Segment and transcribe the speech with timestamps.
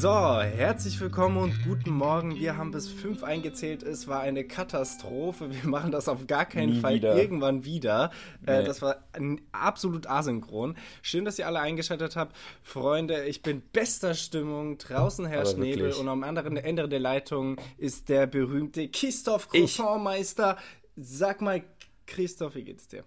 [0.00, 0.10] So,
[0.40, 2.38] herzlich willkommen und guten Morgen.
[2.38, 3.82] Wir haben bis fünf eingezählt.
[3.82, 5.50] Es war eine Katastrophe.
[5.50, 7.16] Wir machen das auf gar keinen Nie Fall wieder.
[7.16, 8.12] irgendwann wieder.
[8.46, 8.64] Äh, Nee.
[8.66, 9.08] das war
[9.50, 10.76] absolut asynchron.
[11.02, 12.36] Schön, dass ihr alle eingeschaltet habt.
[12.62, 14.78] Freunde, ich bin bester Stimmung.
[14.78, 19.48] Draußen herrscht Nebel und am anderen Ende der Leitung ist der berühmte Christoph.
[19.48, 20.58] Croissantmeister.
[20.94, 21.64] Sag mal,
[22.06, 23.02] Christoph, wie geht's dir?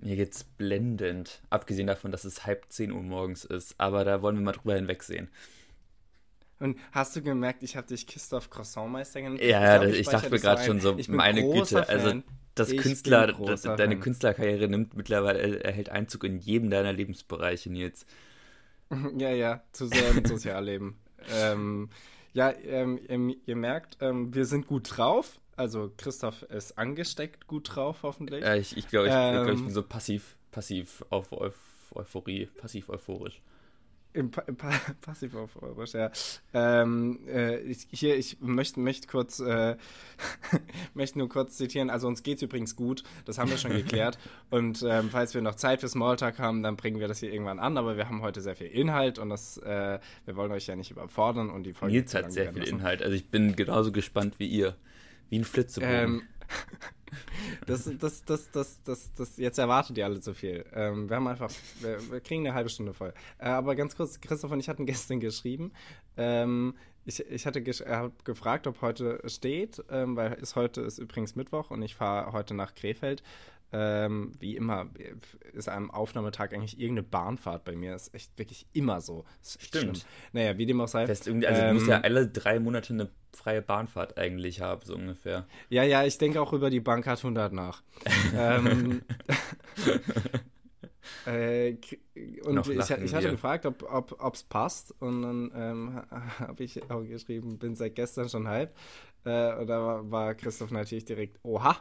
[0.00, 1.42] Mir geht's blendend.
[1.50, 3.74] Abgesehen davon, dass es halb 10 Uhr morgens ist.
[3.76, 5.28] Aber da wollen wir mal drüber hinwegsehen.
[6.60, 9.40] Und hast du gemerkt, ich habe dich Christoph Croissantmeister genannt?
[9.42, 11.88] Ja, glaub, ich, ich speichere dachte mir das gerade schon so, Ich bin meine Güte.
[11.88, 12.24] Also, Fan.
[12.54, 14.02] das Ich Künstler, großer deine Fan.
[14.02, 18.06] Künstlerkarriere nimmt mittlerweile, erhält Einzug in jedem deiner Lebensbereiche, Nils.
[19.16, 20.96] Ja, ja, zu sehr im Sozialleben.
[21.32, 21.90] ähm,
[22.32, 25.40] ja, ähm, ihr, ihr merkt, ähm, wir sind gut drauf.
[25.56, 28.44] Also Christoph ist angesteckt gut drauf, hoffentlich.
[28.44, 29.64] Äh, ich ich glaube, ich, glaub, ich Ähm.
[29.66, 31.54] bin so passiv, passiv auf Euph
[31.94, 33.40] Euphorie, passiv euphorisch.
[34.12, 36.10] Im, pa im pa passiv auf Eurisch, ja.
[36.52, 39.76] Ähm, äh, ich, hier, ich möchte, möchte kurz, äh,
[40.94, 41.90] möchte nur kurz zitieren.
[41.90, 44.18] Also uns geht's übrigens gut, das haben wir schon geklärt.
[44.50, 47.60] Und ähm, falls wir noch Zeit für Smalltalk haben, dann bringen wir das hier irgendwann
[47.60, 47.76] an.
[47.76, 50.90] Aber wir haben heute sehr viel Inhalt und das, äh, wir wollen euch ja nicht
[50.90, 52.76] überfordern und die Folge Nils hat sehr viel lassen.
[52.76, 53.02] Inhalt.
[53.02, 54.76] Also ich bin genauso gespannt wie ihr.
[55.28, 55.94] Wie ein Flitzebogen.
[55.94, 56.22] Ähm,
[57.66, 60.64] das, das, das, das, das, das, jetzt erwartet ihr alle zu viel.
[60.74, 63.12] Ähm, wir haben einfach, wir, wir kriegen eine halbe Stunde voll.
[63.38, 65.72] Äh, aber ganz kurz, Christoph und ich hatten gestern geschrieben.
[66.16, 66.74] Ähm,
[67.06, 67.82] ich, ich hatte gesch
[68.24, 72.54] gefragt, ob heute steht, ähm, weil es heute ist übrigens Mittwoch und ich fahre heute
[72.54, 73.22] nach Krefeld.
[73.72, 74.88] Ähm, wie immer
[75.52, 77.94] ist am Aufnahmetag eigentlich irgendeine Bahnfahrt bei mir.
[77.94, 79.24] Ist echt wirklich immer so.
[79.42, 79.98] Stimmt.
[79.98, 80.10] schlimm.
[80.32, 81.06] Naja, wie dem auch sei.
[81.06, 85.46] Also du musst Ähm, ja alle drei Monate eine freie Bahnfahrt eigentlich haben, so ungefähr.
[85.68, 87.82] Ja, ja, ich denke auch über die Bankart 100 nach.
[88.36, 89.02] ähm,
[91.26, 91.76] äh,
[92.44, 93.30] und ich, ich hatte wir.
[93.30, 94.94] gefragt, ob es passt.
[95.00, 96.02] Und dann ähm,
[96.38, 98.74] habe ich auch geschrieben, bin seit gestern schon halb.
[99.24, 101.76] Äh, und da war, war Christoph natürlich direkt, oha.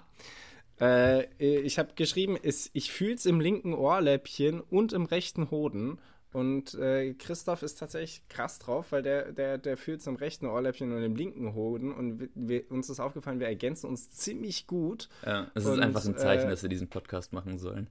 [0.81, 5.99] Äh, ich habe geschrieben, ist, ich fühle es im linken Ohrläppchen und im rechten Hoden.
[6.31, 10.45] Und äh, Christoph ist tatsächlich krass drauf, weil der, der, der fühlt es im rechten
[10.45, 11.91] Ohrläppchen und im linken Hoden.
[11.91, 15.09] Und wir, wir, uns ist aufgefallen, wir ergänzen uns ziemlich gut.
[15.25, 17.87] Ja, es Und, ist einfach ein Zeichen, äh, dass wir diesen Podcast machen sollen.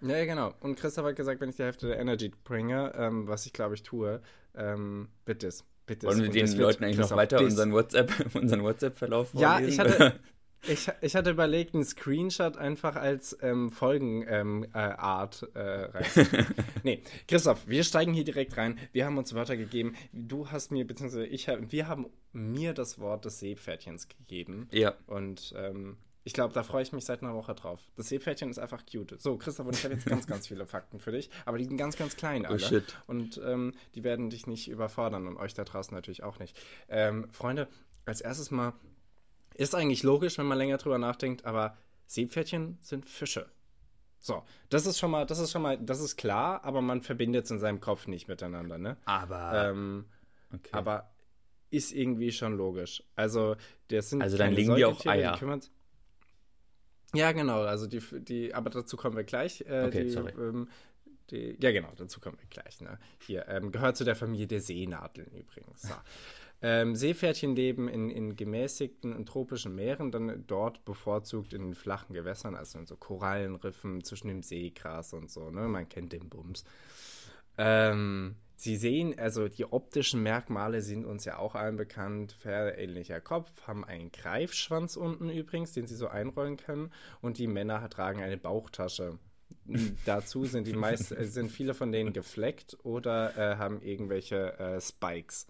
[0.00, 0.52] Ja, ja, genau.
[0.60, 3.74] Und Christoph hat gesagt, wenn ich die Hälfte der Energy bringe, ähm, was ich glaube
[3.76, 4.20] ich tue,
[4.56, 5.64] ähm, bitte es.
[5.86, 9.72] Bitte Wollen wir den Leuten eigentlich noch weiter unseren WhatsApp, unseren WhatsApp-Verlauf Ja, vorlesen?
[9.72, 10.18] ich hatte,
[10.66, 16.46] ich, ich hatte überlegt, einen Screenshot einfach als ähm, Folgenart ähm, äh, äh, reinzunehmen.
[16.82, 18.78] nee, Christoph, wir steigen hier direkt rein.
[18.92, 19.94] Wir haben uns Wörter gegeben.
[20.12, 24.68] Du hast mir, beziehungsweise ich habe, wir haben mir das Wort des Seepferdchens gegeben.
[24.70, 27.80] ja, Und ähm, ich glaube, da freue ich mich seit einer Woche drauf.
[27.96, 29.20] Das Seepferdchen ist einfach cute.
[29.20, 31.76] So, Christoph, und ich habe jetzt ganz, ganz viele Fakten für dich, aber die sind
[31.76, 32.56] ganz, ganz klein alle.
[32.56, 32.96] Oh, shit.
[33.06, 36.56] Und ähm, die werden dich nicht überfordern und euch da draußen natürlich auch nicht.
[36.88, 37.66] Ähm, Freunde,
[38.04, 38.74] als erstes mal,
[39.54, 41.76] ist eigentlich logisch, wenn man länger drüber nachdenkt, aber
[42.06, 43.48] Seepferdchen sind Fische.
[44.20, 47.44] So, das ist schon mal, das ist schon mal, das ist klar, aber man verbindet
[47.46, 48.96] es in seinem Kopf nicht miteinander, ne?
[49.04, 49.68] aber.
[49.70, 50.06] Ähm,
[50.54, 50.68] okay.
[50.72, 51.10] aber
[51.70, 53.02] ist irgendwie schon logisch.
[53.16, 53.56] Also,
[53.88, 55.36] das sind Also dann legen die auch Eier.
[55.38, 55.62] kümmern-
[57.14, 57.62] Ja, genau.
[57.62, 59.62] Also die, die, aber dazu kommen wir gleich.
[59.62, 60.32] Äh, Okay, die, sorry.
[60.38, 60.68] Ähm,
[61.30, 62.80] die, ja, genau, dazu kommen wir gleich.
[62.82, 62.98] Ne?
[63.26, 65.82] Hier, ähm, gehört zu der Familie der Seenadeln übrigens.
[65.82, 65.94] So.
[66.62, 72.54] Ähm, Seepferdchen leben in, in gemäßigten und tropischen Meeren, dann dort bevorzugt in flachen Gewässern,
[72.54, 75.68] also in so Korallenriffen zwischen dem Seegras und so, ne?
[75.68, 76.64] Man kennt den Bums.
[77.58, 82.36] Ähm, Sie sehen, also die optischen Merkmale sind uns ja auch allen bekannt.
[82.38, 86.92] Pferdeähnlicher Kopf, haben einen Greifschwanz unten übrigens, den sie so einrollen können.
[87.20, 89.18] Und die Männer tragen eine Bauchtasche.
[90.06, 94.80] Dazu sind die meist, äh, sind viele von denen gefleckt oder äh, haben irgendwelche äh,
[94.80, 95.48] Spikes.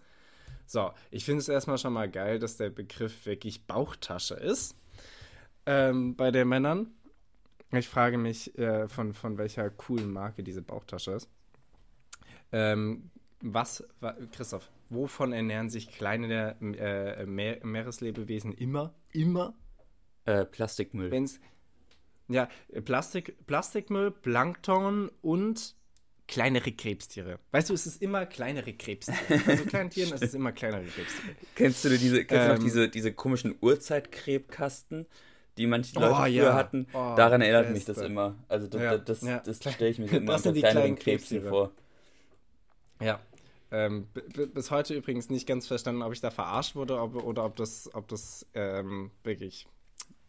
[0.73, 4.75] So, ich finde es erstmal schon mal geil, dass der Begriff wirklich Bauchtasche ist
[5.67, 6.91] ähm, bei den Männern.
[7.71, 11.29] Ich frage mich, äh, von, von welcher coolen Marke diese Bauchtasche ist.
[12.51, 18.95] Ähm, was, wa- Christoph, wovon ernähren sich kleine äh, Meer, Meereslebewesen immer?
[19.11, 19.53] Immer?
[20.25, 21.11] äh, Plastikmüll.
[21.11, 21.39] Wenn's,
[22.29, 22.49] ja,
[22.83, 25.75] Plastik, Plastikmüll, Plankton und
[26.33, 27.37] kleinere Krebstiere.
[27.51, 29.39] Weißt du, es ist immer kleinere Krebstiere.
[29.45, 31.35] Bei so kleinen Tieren ist es immer kleinere Krebstiere.
[31.55, 35.05] Kennst du diese, kennst du Ähm, noch diese, diese komischen Urzeitkrebkasten,
[35.57, 36.53] die manche Leute Oh, früher ja.
[36.55, 36.87] hatten?
[36.93, 38.35] Oh, Daran erinnert mich das immer.
[38.47, 39.39] Also das, Ja, das, ja.
[39.39, 41.49] das stelle ich mir immer Das unter die kleineren Krebstiere.
[41.49, 41.71] vor.
[42.99, 43.19] Ja.
[43.71, 44.07] Ähm,
[44.53, 47.89] bis heute übrigens nicht ganz verstanden, ob ich da verarscht wurde ob, oder ob das,
[47.93, 49.67] ob das ähm, wirklich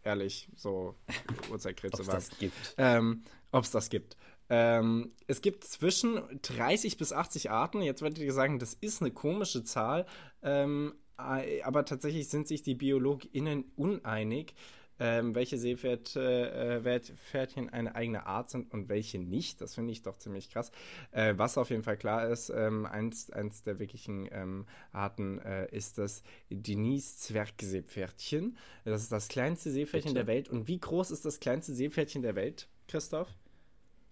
[0.03, 0.95] ehrlich so
[1.51, 2.75] Uhrzeitkrebse Ob es das gibt.
[2.79, 3.23] Ähm,
[3.53, 4.17] Ob es das gibt.
[4.51, 7.83] Ähm, es gibt zwischen 30 bis 80 Arten.
[7.83, 10.07] Jetzt werdet ihr sagen, das ist eine komische Zahl,
[10.43, 14.55] ähm, aber tatsächlich sind sich die BiologInnen uneinig
[15.01, 19.61] ähm, welche Seepferdchen äh, eine eigene Art sind und welche nicht.
[19.61, 20.71] Das finde ich doch ziemlich krass.
[21.11, 25.67] Äh, was auf jeden Fall klar ist, ähm, eins, eins der wirklichen ähm, Arten äh,
[25.75, 28.57] ist das Denise-Zwergseepferdchen.
[28.85, 30.27] Das ist das kleinste Seepferdchen Bitte?
[30.27, 30.49] der Welt.
[30.49, 33.35] Und wie groß ist das kleinste Seepferdchen der Welt, Christoph?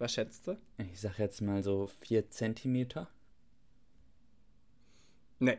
[0.02, 0.56] Was schätzt du?
[0.78, 3.08] Ich sag jetzt mal so 4 Zentimeter.
[5.38, 5.58] Nee.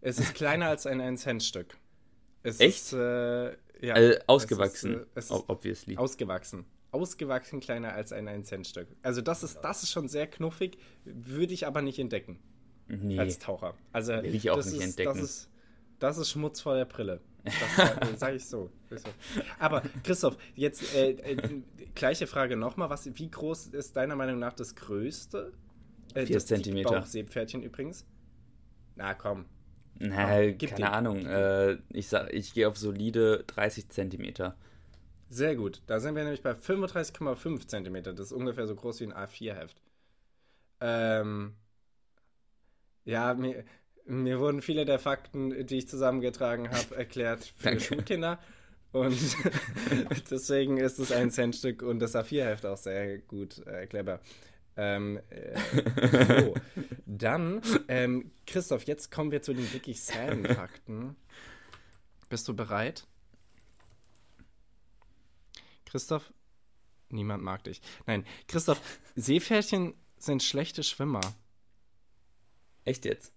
[0.00, 1.76] Es ist kleiner als ein 1-Cent-Stück.
[2.44, 2.60] Echt?
[2.60, 3.50] Ist, äh,
[3.80, 5.96] ja, also ausgewachsen, es ist, äh, es obviously.
[5.96, 6.66] Ausgewachsen.
[6.92, 8.86] Ausgewachsen kleiner als ein 1-Cent-Stück.
[9.02, 12.38] Also das ist, das ist schon sehr knuffig, würde ich aber nicht entdecken.
[12.86, 13.18] Nee.
[13.18, 13.74] Als Taucher.
[13.90, 15.14] Also Will ich auch nicht ist, entdecken.
[15.14, 15.50] Das ist,
[15.98, 17.20] das ist Schmutz vor der Brille.
[17.44, 18.70] Das sage ich so.
[19.58, 21.62] Aber Christoph, jetzt äh, äh,
[21.94, 22.90] gleiche Frage nochmal.
[22.90, 25.52] wie groß ist deiner Meinung nach das größte?
[26.14, 27.02] Äh, 4 Zentimeter.
[27.02, 28.04] Seepferdchen übrigens.
[28.96, 29.46] Na komm,
[29.98, 30.84] na, keine den.
[30.84, 31.26] Ahnung.
[31.26, 34.56] Äh, ich sag, ich gehe auf solide 30 Zentimeter.
[35.28, 35.82] Sehr gut.
[35.86, 38.12] Da sind wir nämlich bei 35,5 Zentimeter.
[38.12, 39.76] Das ist ungefähr so groß wie ein A4-Heft.
[40.80, 41.54] Ähm,
[43.04, 43.64] ja, mir,
[44.06, 48.38] mir wurden viele der Fakten, die ich zusammengetragen habe, erklärt für Schulkinder.
[48.92, 49.16] Und
[50.30, 54.20] deswegen ist es ein Centstück und das A4-Heft auch sehr gut äh, erklärbar.
[54.76, 56.54] Ähm, äh, so.
[57.06, 61.16] Dann, ähm, Christoph, jetzt kommen wir zu den wirklich saden Fakten.
[62.28, 63.06] Bist du bereit?
[65.84, 66.32] Christoph,
[67.10, 67.80] niemand mag dich.
[68.06, 68.80] Nein, Christoph,
[69.16, 71.20] Seepferdchen sind schlechte Schwimmer.
[72.84, 73.32] Echt jetzt?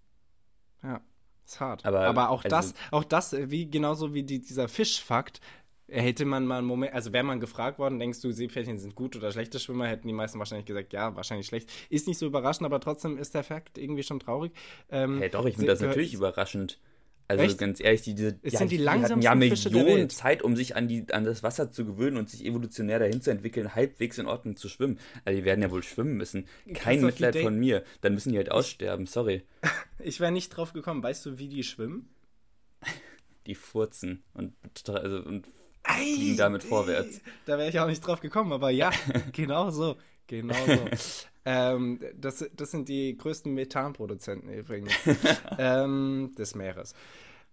[0.83, 1.01] Ja,
[1.45, 1.85] ist hart.
[1.85, 5.41] Aber, Aber auch also, das, auch das, wie genauso wie die, dieser Fischfakt,
[5.89, 9.17] Hätte man mal einen Moment, also wäre man gefragt worden, denkst du, Seepferdchen sind gut
[9.17, 11.69] oder schlechte Schwimmer, hätten die meisten wahrscheinlich gesagt, ja, wahrscheinlich schlecht.
[11.89, 14.53] Ist nicht so überraschend, aber trotzdem ist der Fakt irgendwie schon traurig.
[14.89, 16.79] Ähm, hey, doch, ich finde das natürlich überraschend.
[17.27, 17.57] Also Echt?
[17.57, 20.87] ganz ehrlich, die, diese, es ja, die, die langsamsten ja Millionen Zeit, um sich an,
[20.87, 24.55] die, an das Wasser zu gewöhnen und sich evolutionär dahin zu entwickeln, halbwegs in Ordnung
[24.55, 24.99] zu schwimmen.
[25.23, 26.47] Also die werden ja wohl schwimmen müssen.
[26.73, 27.83] Kein Mitleid von mir.
[28.01, 29.43] Dann müssen die halt aussterben, sorry.
[29.99, 31.01] Ich wäre nicht drauf gekommen.
[31.01, 32.09] Weißt du, wie die schwimmen?
[33.45, 34.53] Die furzen und,
[34.89, 35.47] also, und
[35.85, 37.21] fliegen damit vorwärts.
[37.45, 38.91] Da wäre ich auch nicht drauf gekommen, aber ja,
[39.33, 39.97] genau so.
[40.27, 40.87] Genau so.
[41.45, 44.93] ähm, das, das sind die größten Methanproduzenten übrigens
[45.57, 46.93] ähm, des Meeres.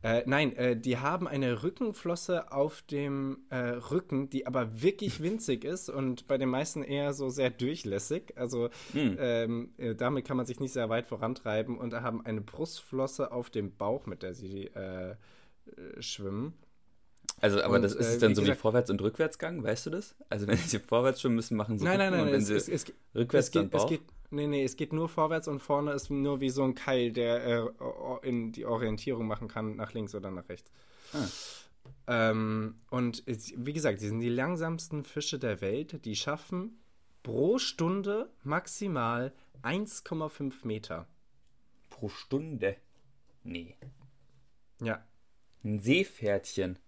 [0.02, 5.64] Äh, nein, äh, die haben eine Rückenflosse auf dem äh, Rücken, die aber wirklich winzig
[5.64, 8.32] ist und bei den meisten eher so sehr durchlässig.
[8.37, 9.17] Also hm.
[9.20, 13.50] ähm, äh, damit kann man sich nicht sehr weit vorantreiben und haben eine Brustflosse auf
[13.50, 15.17] dem Bauch, mit der sie äh, äh,
[16.00, 16.55] schwimmen.
[17.41, 19.91] Also, aber und, das ist äh, dann so gesagt, wie Vorwärts- und Rückwärtsgang, weißt du
[19.91, 20.15] das?
[20.29, 22.69] Also, wenn sie vorwärts schwimmen müssen, machen sie Nein, nein, nein, wenn es, sie es,
[22.69, 23.75] es, rückwärts es geht?
[23.75, 26.75] Es geht, nee, nee, es geht nur vorwärts und vorne ist nur wie so ein
[26.75, 30.71] Keil, der äh, in die Orientierung machen kann, nach links oder nach rechts.
[31.13, 31.27] Ah.
[32.07, 36.05] Ähm, und wie gesagt, sie sind die langsamsten Fische der Welt.
[36.05, 36.79] Die schaffen
[37.23, 39.33] pro Stunde maximal
[39.63, 41.07] 1,5 Meter.
[41.89, 42.77] Pro Stunde?
[43.44, 43.77] Nee.
[44.81, 45.05] Ja.
[45.65, 46.79] Ein Seepferdchen.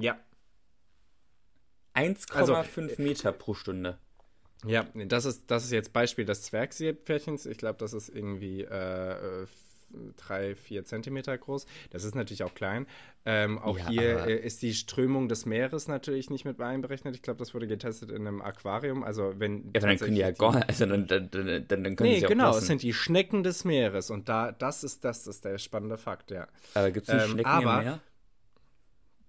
[0.00, 0.18] Ja.
[1.94, 3.98] 1,5 also, Meter pro Stunde.
[4.64, 7.46] Ja, das ist, das ist jetzt Beispiel des Zwergseepferdchens.
[7.46, 9.46] Ich glaube, das ist irgendwie äh,
[10.16, 11.66] drei, vier Zentimeter groß.
[11.90, 12.86] Das ist natürlich auch klein.
[13.24, 17.14] Ähm, auch ja, hier äh, ist die Strömung des Meeres natürlich nicht mit einberechnet.
[17.14, 19.04] Ich glaube, das wurde getestet in einem Aquarium.
[19.04, 22.20] Also wenn ja, dann können die ja gar, also dann, dann, dann, dann können nee,
[22.20, 25.58] sie genau, es sind die Schnecken des Meeres und da, das ist, das ist der
[25.58, 26.48] spannende Fakt, ja.
[26.74, 28.00] Aber gibt es ähm, Schnecken aber, im Meer?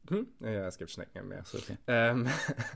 [0.10, 0.28] Hm?
[0.40, 1.44] Ja, es gibt Schnecken im Meer.
[1.54, 1.78] Okay.
[1.88, 2.28] Ähm,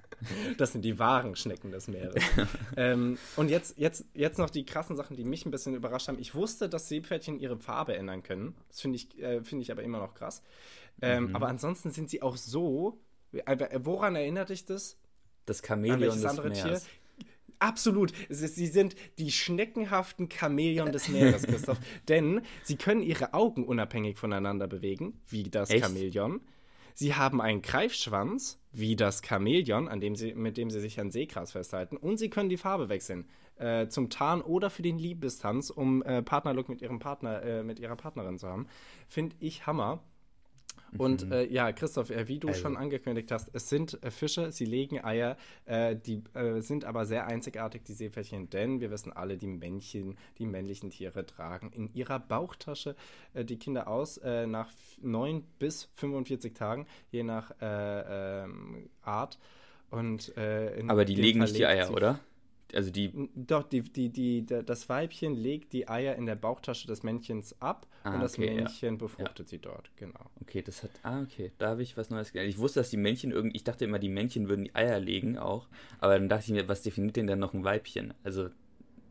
[0.57, 2.23] das sind die wahren Schnecken des Meeres.
[2.77, 6.19] ähm, und jetzt, jetzt, jetzt noch die krassen Sachen, die mich ein bisschen überrascht haben.
[6.19, 8.55] Ich wusste, dass Seepferdchen ihre Farbe ändern können.
[8.69, 10.43] Das finde ich, äh, find ich aber immer noch krass.
[11.01, 11.35] Ähm, mhm.
[11.35, 12.99] Aber ansonsten sind sie auch so.
[13.31, 14.97] Woran erinnert dich das?
[15.45, 16.83] Das Chamäleon des andere Meeres.
[16.83, 16.91] Tier?
[17.63, 18.11] Absolut.
[18.29, 21.79] Sie sind die schneckenhaften Chamäleon des Meeres, Christoph.
[22.09, 25.83] Denn sie können ihre Augen unabhängig voneinander bewegen, wie das Echt?
[25.83, 26.41] Chamäleon.
[26.93, 31.11] Sie haben einen Greifschwanz, wie das Chamäleon, an dem sie, mit dem sie sich an
[31.11, 31.97] Seegras festhalten.
[31.97, 33.27] Und sie können die Farbe wechseln.
[33.55, 37.79] Äh, zum Tarn oder für den Liebestanz, um äh, Partnerlook mit ihrem Partner, äh, mit
[37.79, 38.67] ihrer Partnerin zu haben.
[39.07, 40.03] Finde ich Hammer.
[40.97, 41.31] Und mhm.
[41.31, 42.61] äh, ja, Christoph, äh, wie du also.
[42.61, 47.05] schon angekündigt hast, es sind äh, Fische, sie legen Eier, äh, die äh, sind aber
[47.05, 51.93] sehr einzigartig, die Seepferdchen, denn wir wissen alle, die Männchen, die männlichen Tiere tragen in
[51.93, 52.95] ihrer Bauchtasche
[53.33, 54.71] äh, die Kinder aus nach
[55.01, 59.37] 9 bis 45 Tagen, je nach ähm, Art.
[59.89, 62.19] Und, aber die legen nicht die Eier, oder?
[62.73, 63.29] Also die.
[63.35, 67.87] Doch, die, die, die, das Weibchen legt die Eier in der Bauchtasche des Männchens ab
[68.03, 68.97] ah, und das okay, Männchen ja.
[68.97, 69.49] befruchtet ja.
[69.49, 70.31] sie dort, genau.
[70.41, 70.91] Okay, das hat.
[71.03, 71.51] Ah, okay.
[71.57, 72.49] Da habe ich was Neues gelernt.
[72.49, 73.55] Ich wusste, dass die Männchen irgendwie.
[73.55, 75.67] Ich dachte immer, die Männchen würden die Eier legen auch.
[75.99, 78.13] Aber dann dachte ich mir, was definiert denn dann noch ein Weibchen?
[78.23, 78.49] Also,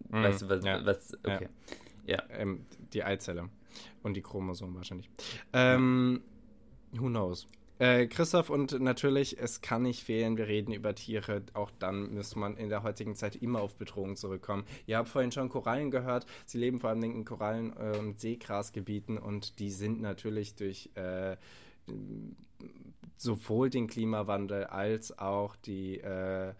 [0.08, 0.64] mm, weißt du, was.
[0.64, 0.84] Ja.
[0.84, 1.48] was okay.
[2.06, 2.22] Ja.
[2.30, 3.48] Ähm, die Eizelle.
[4.02, 5.08] Und die Chromosomen wahrscheinlich.
[5.52, 6.22] Ähm,
[6.92, 7.46] who knows?
[7.82, 11.42] Äh, Christoph, und natürlich, es kann nicht fehlen, wir reden über Tiere.
[11.52, 14.64] Auch dann muss man in der heutigen Zeit immer auf Bedrohungen zurückkommen.
[14.86, 16.24] Ihr habt vorhin schon Korallen gehört.
[16.46, 21.36] Sie leben vor allem in Korallen- und Seegrasgebieten und die sind natürlich durch äh,
[23.16, 26.54] sowohl den Klimawandel als auch die, äh, äh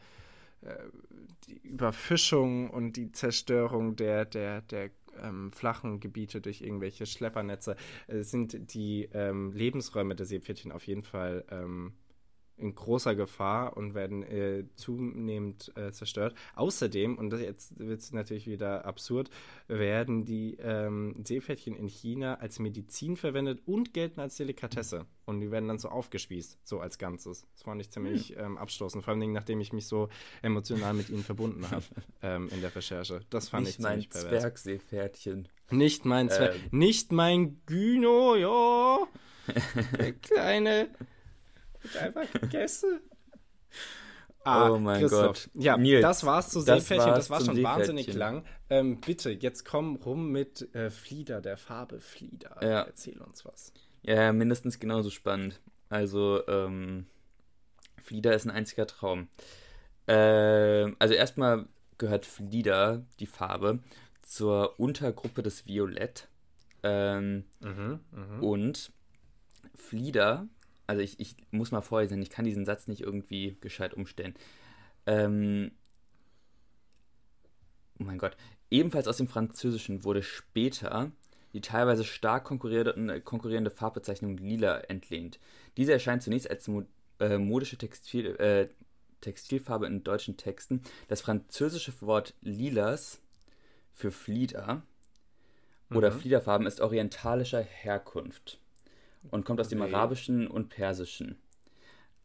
[1.47, 4.91] die Überfischung und die Zerstörung der, der, der
[5.23, 7.77] ähm, flachen Gebiete durch irgendwelche Schleppernetze,
[8.07, 11.93] äh, sind die ähm, Lebensräume der Seepferdchen auf jeden Fall ähm,
[12.63, 16.35] in großer Gefahr und werden äh, zunehmend äh, zerstört.
[16.55, 19.31] Außerdem, und das jetzt wird es natürlich wieder absurd,
[19.69, 25.07] werden die ähm, Seepferdchen in China als Medizin verwendet und gelten als Delikatesse.
[25.25, 27.47] Und die werden dann so aufgespießt, so als Ganzes.
[27.53, 28.39] Das fand ich ziemlich hm.
[28.39, 30.09] ähm, abstoßend, vor allem nachdem ich mich so
[30.43, 31.85] emotional mit ihnen verbunden habe
[32.23, 33.21] ähm, in der Recherche.
[33.31, 34.41] Das fand Nicht ich ziemlich mein pervers.
[34.41, 35.49] Zwergseepferdchen.
[35.71, 36.55] Nicht mein Zwerg.
[36.55, 36.79] Ähm.
[36.79, 38.99] Nicht mein Gyno, ja.
[39.99, 40.89] Der kleine
[41.83, 43.01] wird einfach gegessen.
[44.45, 45.45] Ah, oh mein Christoph.
[45.45, 45.51] Gott.
[45.55, 47.11] Ja, Nils, das war's zu Seepferdchen.
[47.11, 48.45] Das, das war schon wahnsinnig lang.
[48.71, 52.57] Ähm, bitte, jetzt komm rum mit äh, Flieder, der Farbe Flieder.
[52.61, 52.83] Ja.
[52.83, 53.73] Erzähl uns was.
[54.03, 55.61] Ja, mindestens genauso spannend.
[55.89, 57.07] Also, ähm,
[58.03, 59.29] Flieder ist ein einziger Traum.
[60.09, 61.67] Ähm, also erstmal
[61.99, 63.79] gehört Flieder, die Farbe,
[64.23, 66.29] zur Untergruppe des Violett.
[66.83, 68.41] Ähm, mhm, mh.
[68.41, 68.93] Und
[69.77, 70.49] Flieder
[70.93, 74.35] also ich, ich muss mal vorlesen, ich kann diesen Satz nicht irgendwie gescheit umstellen.
[75.07, 75.73] Ähm,
[77.99, 78.37] oh mein Gott.
[78.71, 81.11] Ebenfalls aus dem Französischen wurde später
[81.55, 85.41] die teilweise stark konkurrierende, konkurrierende Farbbezeichnung lila entlehnt.
[85.79, 86.83] Diese erscheint zunächst als mo
[87.21, 88.69] äh, modische Textil, äh,
[89.23, 90.83] Textilfarbe in deutschen Texten.
[91.09, 93.23] Das französische Wort lilas
[93.95, 94.83] für Flieder
[95.91, 96.21] oder mhm.
[96.21, 98.62] Fliederfarben ist orientalischer Herkunft
[99.31, 101.37] und kommt aus dem Arabischen und Persischen.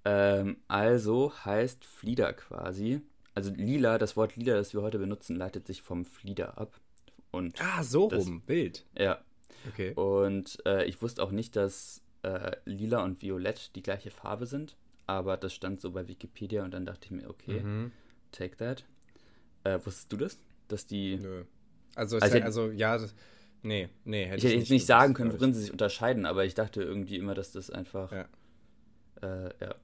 [0.06, 3.02] Ähm, also heißt Flieder quasi,
[3.36, 6.80] also lila, das Wort lila, das wir heute benutzen, leitet sich vom Flieder ab.
[7.32, 8.86] Und ah, so das, rum, Bild.
[8.98, 9.22] Ja.
[9.68, 9.94] Okay.
[9.94, 14.76] Und äh, ich wusste auch nicht, dass äh, lila und violett die gleiche Farbe sind,
[15.06, 17.92] aber das stand so bei Wikipedia und dann dachte ich mir, okay, mhm.
[18.32, 18.86] take that.
[19.64, 20.40] Äh, wusstest du das?
[20.68, 21.18] Dass die.
[21.18, 21.44] Nö.
[21.96, 23.00] Also, also, also ja,
[23.64, 26.46] Nee, nee, hätte ich, ich hätte nicht, nicht sagen können, worin sie sich unterscheiden, aber
[26.46, 28.12] ich dachte irgendwie immer, dass das einfach.
[28.12, 28.26] Ja.
[29.22, 29.76] Äh, ja.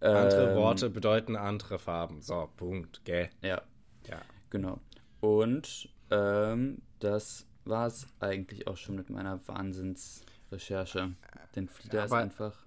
[0.00, 2.20] Andere ähm, Worte bedeuten andere Farben.
[2.20, 3.30] So, Punkt, gell?
[3.40, 3.62] Ja.
[4.06, 4.20] Ja.
[4.50, 4.78] Genau.
[5.20, 11.14] Und ähm, das war es eigentlich auch schon mit meiner Wahnsinnsrecherche.
[11.56, 12.66] Denn Flieder aber, ist einfach.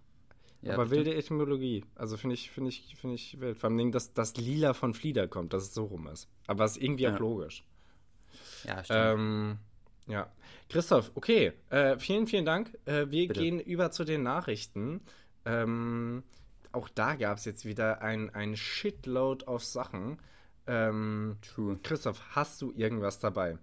[0.61, 1.05] Ja, aber bitte?
[1.05, 1.85] wilde Etymologie.
[1.95, 3.57] Also finde ich, finde ich, finde ich wild.
[3.57, 6.27] Vor allem, dass das Lila von Flieder kommt, dass es so rum ist.
[6.47, 7.13] Aber es ist irgendwie ja.
[7.13, 7.63] auch logisch.
[8.63, 8.99] Ja, stimmt.
[8.99, 9.59] Ähm,
[10.07, 10.31] ja.
[10.69, 11.53] Christoph, okay.
[11.69, 12.77] Äh, vielen, vielen Dank.
[12.85, 13.39] Äh, wir Bitte.
[13.39, 15.01] gehen über zu den Nachrichten.
[15.45, 16.23] Ähm,
[16.71, 20.19] auch da gab es jetzt wieder ein, ein Shitload of Sachen.
[20.67, 21.79] Ähm, True.
[21.81, 23.57] Christoph, hast du irgendwas dabei?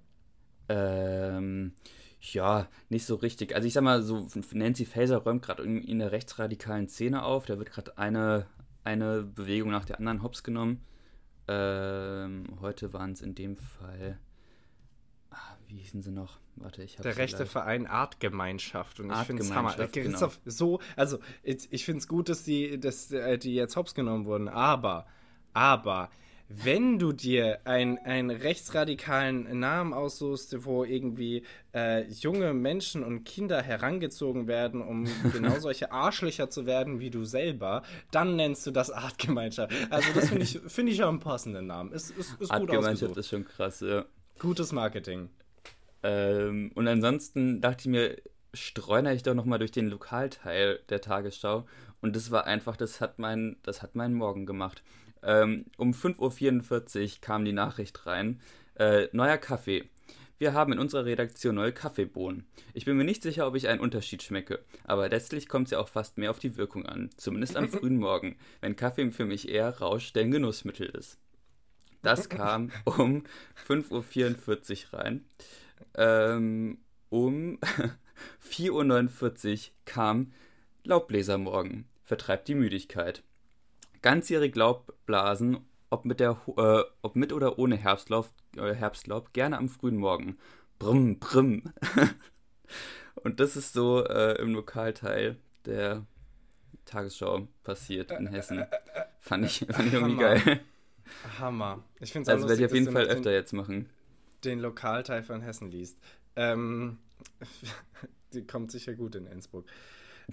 [0.69, 1.73] Ähm,
[2.21, 3.55] ja, nicht so richtig.
[3.55, 7.45] Also ich sag mal, so Nancy Faeser räumt gerade in, in der rechtsradikalen Szene auf.
[7.45, 8.47] Da wird gerade eine,
[8.83, 10.85] eine Bewegung nach der anderen hops genommen.
[11.47, 14.19] Ähm, heute waren es in dem Fall
[15.75, 16.39] wie hießen sie noch?
[16.57, 17.51] Warte, ich habe Der rechte gleich.
[17.51, 19.75] Verein Artgemeinschaft und ich finde es Hammer.
[19.91, 20.31] Genau.
[20.45, 24.25] So, also ich, ich finde es gut, dass die, dass äh, die jetzt hops genommen
[24.25, 25.07] wurden, aber,
[25.53, 26.11] aber
[26.49, 31.43] wenn du dir einen rechtsradikalen Namen aussuchst, wo irgendwie
[31.75, 37.25] äh, junge Menschen und Kinder herangezogen werden, um genau solche Arschlöcher zu werden wie du
[37.25, 39.75] selber, dann nennst du das Artgemeinschaft.
[39.91, 41.91] Also das finde ich, find ich auch einen passenden Namen.
[41.93, 44.05] Ist, ist, ist Artgemeinschaft ist schon krass, ja.
[44.39, 45.31] Gutes Marketing.
[46.05, 48.17] Ähm, und ansonsten dachte ich mir,
[48.53, 51.67] streune ich doch nochmal durch den Lokalteil der Tagesschau.
[52.01, 54.85] Und das war einfach, das hat, mein, das hat meinen Morgen gemacht.
[55.23, 58.41] Ähm, um 5.44 Uhr kam die Nachricht rein.
[58.79, 59.89] Äh, neuer Kaffee.
[60.37, 62.45] Wir haben in unserer Redaktion neue Kaffeebohnen.
[62.75, 65.79] Ich bin mir nicht sicher, ob ich einen Unterschied schmecke, aber letztlich kommt es ja
[65.79, 69.49] auch fast mehr auf die Wirkung an, zumindest am frühen Morgen, wenn Kaffee für mich
[69.49, 71.19] eher Rausch denn Genussmittel ist.
[72.03, 73.23] Das kam um
[73.67, 75.25] 5.44 Uhr rein.
[75.97, 76.79] Ähm,
[77.11, 77.59] um
[78.49, 80.33] 4.49 Uhr kam
[80.85, 83.23] Laubbläsermorgen, vertreibt die Müdigkeit.
[84.03, 85.65] Ganzjährig Laubblasen
[85.95, 90.39] ob mit, der, äh, ob mit oder ohne Herbstlaub, äh, Herbstlaub, gerne am frühen Morgen.
[90.79, 91.73] Brumm, brumm.
[93.15, 95.37] Und das ist so äh, im Lokalteil
[95.67, 96.05] der
[96.85, 98.67] Tagesschau passiert in Hessen.
[99.21, 100.61] Fand ich, fand ich irgendwie geil.
[101.39, 101.85] Hammer.
[102.01, 103.89] Ich finde Also werde ich auf jeden Fall öfter jetzt machen.
[104.45, 105.99] Den Lokalteil von Hessen liest.
[106.37, 106.99] Ähm,
[108.33, 109.67] die kommt sicher gut in Innsbruck.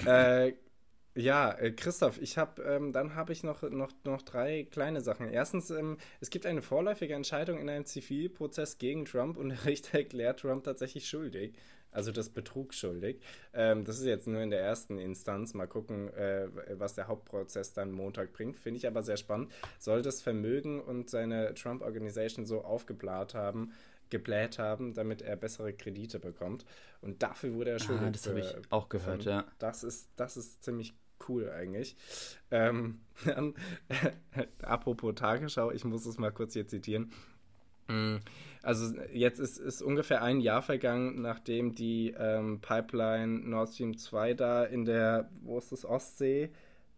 [0.06, 0.54] äh,
[1.14, 5.28] ja, äh, Christoph, ich habe, ähm, dann habe ich noch, noch, noch drei kleine Sachen.
[5.28, 10.00] Erstens, ähm, es gibt eine vorläufige Entscheidung in einem Zivilprozess gegen Trump und der Richter
[10.00, 11.54] erklärt Trump tatsächlich schuldig.
[11.92, 13.20] Also das Betrug schuldig.
[13.54, 15.54] Ähm, das ist jetzt nur in der ersten Instanz.
[15.54, 16.48] Mal gucken, äh,
[16.80, 18.58] was der Hauptprozess dann Montag bringt.
[18.58, 19.52] Finde ich aber sehr spannend.
[19.78, 23.74] Soll das Vermögen und seine Trump-Organisation so aufgebläht haben,
[24.12, 26.66] gebläht haben, damit er bessere Kredite bekommt.
[27.02, 28.08] Und dafür wurde er schuldig.
[28.08, 29.46] Ah, das habe ich auch gehört, ja.
[29.58, 30.94] Das ist, das ist ziemlich
[31.28, 31.96] cool eigentlich.
[32.52, 33.56] Ähm, dann,
[33.90, 37.12] äh, apropos Tagesschau, ich muss es mal kurz hier zitieren.
[37.88, 38.18] Mm,
[38.62, 44.34] also jetzt ist, ist ungefähr ein Jahr vergangen, nachdem die ähm, Pipeline Nord Stream 2
[44.36, 46.52] da in der, wo ist das, Ostsee,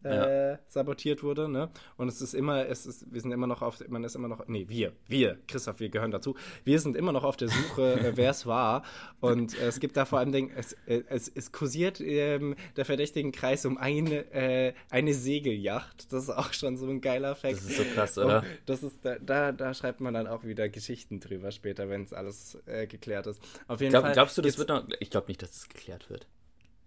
[0.03, 1.69] äh, sabotiert wurde, ne?
[1.97, 4.47] Und es ist immer, es ist, wir sind immer noch auf, man ist immer noch,
[4.47, 8.11] nee, wir, wir, Christoph, wir gehören dazu, wir sind immer noch auf der Suche, äh,
[8.15, 8.83] wer es war.
[9.19, 12.85] Und äh, es gibt da vor allem, Dingen, es, äh, es, es kursiert ähm, der
[12.85, 16.11] verdächtigen Kreis um eine, äh, eine Segelyacht.
[16.11, 17.57] Das ist auch schon so ein geiler Fakt.
[17.57, 18.39] Das ist so krass, oder?
[18.39, 22.03] Und das ist, da, da, da, schreibt man dann auch wieder Geschichten drüber später, wenn
[22.03, 22.57] es alles
[22.89, 23.41] geklärt ist.
[23.67, 24.13] Auf jeden Glaub, Fall.
[24.13, 26.27] Glaubst du, das wird noch, ich glaube nicht, dass es geklärt wird.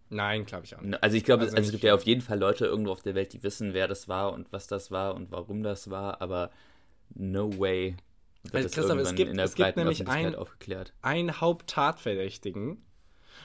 [0.09, 1.03] Nein, glaube ich auch nicht.
[1.03, 3.15] Also ich glaube, also, also es gibt ja auf jeden Fall Leute irgendwo auf der
[3.15, 6.51] Welt, die wissen, wer das war und was das war und warum das war, aber
[7.15, 7.97] no way
[8.53, 10.93] wird also, das Christoph, es gibt, in der es gibt nämlich ein, aufgeklärt.
[11.03, 12.83] einen Haupttatverdächtigen.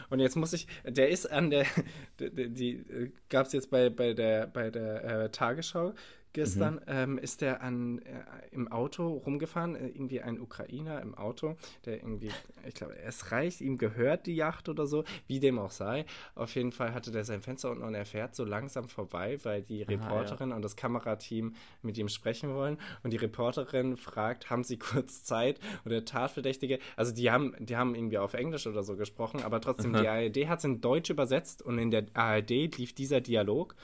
[0.10, 1.66] Und jetzt muss ich, der ist an der,
[2.20, 5.94] die, die, die gab es jetzt bei, bei der, bei der äh, Tagesschau,
[6.34, 6.82] Gestern mhm.
[6.88, 11.98] ähm, ist er an, äh, im Auto rumgefahren, äh, irgendwie ein Ukrainer im Auto, der
[11.98, 12.32] irgendwie,
[12.66, 16.06] ich glaube, es reicht, ihm gehört die Yacht oder so, wie dem auch sei.
[16.36, 19.62] Auf jeden Fall hatte der sein Fenster unten und er fährt so langsam vorbei, weil
[19.62, 20.56] die Reporterin Aha, ja.
[20.56, 22.78] und das Kamerateam mit ihm sprechen wollen.
[23.04, 25.60] Und die Reporterin fragt, haben sie kurz Zeit?
[25.84, 29.60] Und der Tatverdächtige, also die haben, die haben irgendwie auf Englisch oder so gesprochen, aber
[29.60, 30.02] trotzdem, Aha.
[30.02, 33.76] die ARD hat es in Deutsch übersetzt und in der ARD lief dieser Dialog.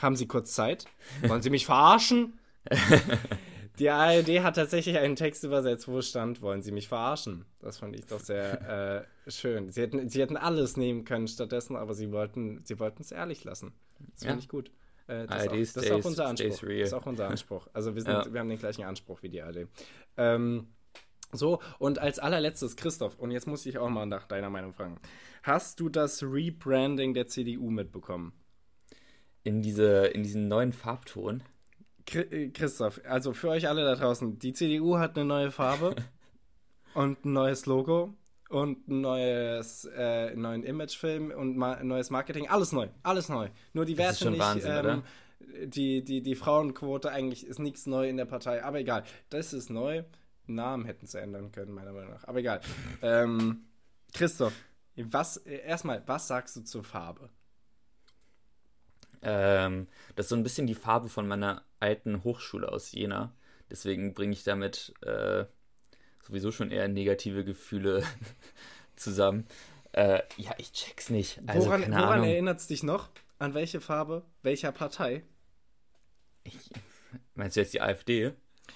[0.00, 0.86] Haben Sie kurz Zeit?
[1.22, 2.38] Wollen Sie mich verarschen?
[3.78, 7.44] Die ARD hat tatsächlich einen Text übersetzt, wo stand, wollen Sie mich verarschen?
[7.60, 9.70] Das fand ich doch sehr äh, schön.
[9.70, 13.74] Sie hätten, sie hätten alles nehmen können stattdessen, aber sie wollten sie es ehrlich lassen.
[14.14, 14.28] Das ja.
[14.30, 14.70] finde ich gut.
[15.08, 16.50] Äh, das, ARD ist auch, das ist auch unser Anspruch.
[16.50, 17.68] Das ist auch unser Anspruch.
[17.74, 18.32] Also wir, sind, ja.
[18.32, 19.68] wir haben den gleichen Anspruch wie die ARD.
[20.16, 20.68] Ähm,
[21.32, 24.98] so, und als allerletztes, Christoph, und jetzt muss ich auch mal nach deiner Meinung fragen.
[25.42, 28.32] Hast du das Rebranding der CDU mitbekommen?
[29.46, 31.42] In, diese, in diesen neuen Farbton.
[32.12, 35.94] Äh, Christoph, also für euch alle da draußen, die CDU hat eine neue Farbe
[36.94, 38.14] und ein neues Logo
[38.48, 42.48] und ein neues, äh, neuen Imagefilm und ma ein neues Marketing.
[42.48, 43.48] Alles neu, alles neu.
[43.72, 44.40] Nur die Werte nicht.
[44.40, 45.02] Wahnsinn, ähm,
[45.68, 49.04] die, die, die Frauenquote eigentlich ist nichts neu in der Partei, aber egal.
[49.30, 50.02] Das ist neu.
[50.48, 52.24] Namen hätten sie ändern können, meiner Meinung nach.
[52.24, 52.60] Aber egal.
[53.02, 53.64] ähm,
[54.12, 54.54] Christoph,
[54.96, 57.30] was, äh, erstmal, was sagst du zur Farbe?
[59.22, 63.32] Ähm, das ist so ein bisschen die Farbe von meiner alten Hochschule aus Jena.
[63.70, 65.44] Deswegen bringe ich damit äh,
[66.22, 68.02] sowieso schon eher negative Gefühle
[68.96, 69.46] zusammen.
[69.92, 71.40] Äh, ja, ich check's nicht.
[71.46, 73.08] Also, woran woran erinnert es dich noch?
[73.38, 74.24] An welche Farbe?
[74.42, 75.24] Welcher Partei?
[76.44, 76.70] Ich,
[77.34, 78.32] meinst du jetzt die AfD?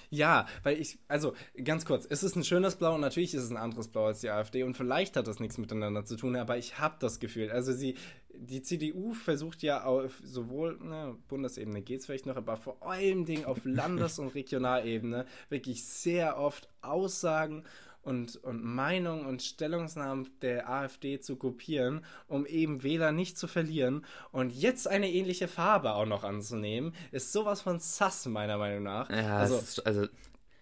[0.09, 3.49] Ja, weil ich, also ganz kurz, es ist ein schönes Blau und natürlich ist es
[3.49, 6.57] ein anderes Blau als die AfD und vielleicht hat das nichts miteinander zu tun, aber
[6.57, 7.95] ich habe das Gefühl, also sie,
[8.43, 13.25] die CDU versucht ja auf sowohl ne, Bundesebene geht es vielleicht noch, aber vor allem
[13.25, 17.63] Dingen auf Landes- und Regionalebene wirklich sehr oft Aussagen
[18.01, 24.05] und, und Meinungen und Stellungsnahmen der AfD zu kopieren, um eben Wähler nicht zu verlieren.
[24.31, 29.07] Und jetzt eine ähnliche Farbe auch noch anzunehmen, ist sowas von sass, meiner Meinung nach.
[29.11, 30.07] Ja, also, ist, also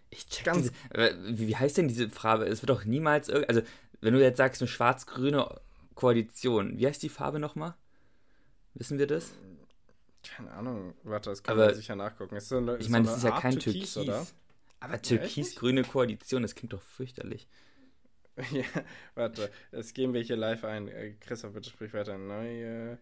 [0.09, 0.71] ich check ganz.
[0.91, 2.45] Diese, wie, wie heißt denn diese Farbe?
[2.45, 3.29] Es wird doch niemals.
[3.29, 3.61] Also,
[4.01, 5.61] wenn du jetzt sagst, eine schwarz-grüne
[5.99, 7.75] Koalition, wie heißt die Farbe nochmal?
[8.73, 9.31] Wissen wir das?
[10.23, 12.37] Keine Ahnung, warte, das kann Aber man sicher nachgucken.
[12.37, 14.25] Ist so eine, ich meine, so das ist ja kein Türkis, Türkis oder?
[14.79, 17.49] Aber türkis-grüne Koalition, das klingt doch fürchterlich.
[18.51, 18.63] ja,
[19.15, 20.87] warte, jetzt gehen wir hier live ein.
[20.87, 22.17] Äh, Christoph, bitte sprich weiter.
[22.17, 22.97] Neue.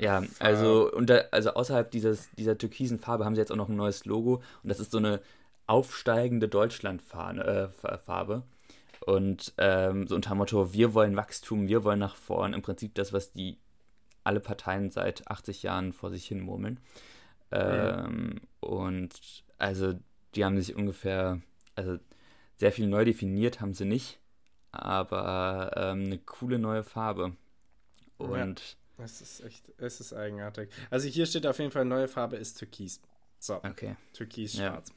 [0.00, 3.76] Ja, also, unter, also außerhalb dieses, dieser türkisen Farbe haben sie jetzt auch noch ein
[3.76, 5.20] neues Logo und das ist so eine
[5.68, 7.72] aufsteigende Deutschlandfarbe.
[7.84, 8.59] Äh.
[9.06, 12.52] Und ähm, so unter dem Motto, wir wollen Wachstum, wir wollen nach vorn.
[12.52, 13.58] Im Prinzip das, was die
[14.24, 16.80] alle Parteien seit 80 Jahren vor sich hin murmeln.
[17.50, 19.10] Ähm, und
[19.58, 19.94] also
[20.34, 21.40] die haben sich ungefähr,
[21.74, 21.98] also
[22.56, 24.20] sehr viel neu definiert haben sie nicht,
[24.70, 27.34] aber ähm, eine coole neue Farbe.
[28.18, 28.76] Und.
[28.98, 30.70] Ja, es ist echt, es ist eigenartig.
[30.90, 33.00] Also hier steht auf jeden Fall, neue Farbe ist Türkis.
[33.38, 33.56] So.
[33.56, 33.96] Okay.
[34.12, 34.88] Türkis-schwarz.
[34.90, 34.94] Ja.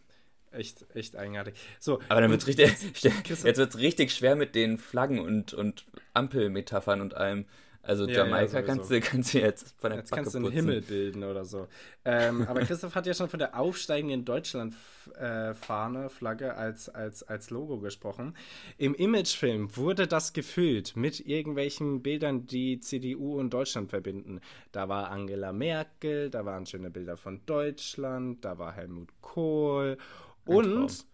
[0.54, 1.56] Echt, echt eigenartig.
[1.80, 2.70] So, aber dann wird es richtig,
[3.04, 7.46] jetzt wird's richtig schwer mit den Flaggen und, und Ampelmetaphern und allem.
[7.86, 10.38] Also ja, Jamaika ja, kannst, du, kannst du jetzt von der Jetzt Backe kannst du
[10.38, 10.56] einen putzen.
[10.56, 11.68] Himmel bilden oder so.
[12.06, 17.80] Ähm, aber Christoph hat ja schon von der aufsteigenden Deutschland-Fahne, Flagge als, als, als Logo
[17.80, 18.38] gesprochen.
[18.78, 24.39] Im Imagefilm wurde das gefüllt mit irgendwelchen Bildern, die CDU und Deutschland verbinden.
[24.72, 29.98] Da war Angela Merkel, da waren schöne Bilder von Deutschland, da war Helmut Kohl
[30.45, 31.06] und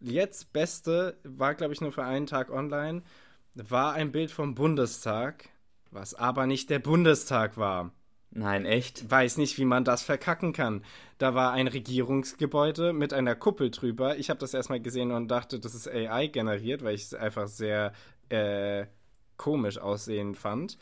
[0.00, 3.02] jetzt Beste, war glaube ich nur für einen Tag online,
[3.54, 5.48] war ein Bild vom Bundestag
[5.96, 7.90] was aber nicht der Bundestag war.
[8.30, 9.10] Nein, echt?
[9.10, 10.84] Weiß nicht, wie man das verkacken kann.
[11.16, 14.18] Da war ein Regierungsgebäude mit einer Kuppel drüber.
[14.18, 17.48] Ich habe das erstmal gesehen und dachte, das ist AI generiert, weil ich es einfach
[17.48, 17.92] sehr
[18.28, 18.86] äh,
[19.38, 20.76] komisch aussehen fand.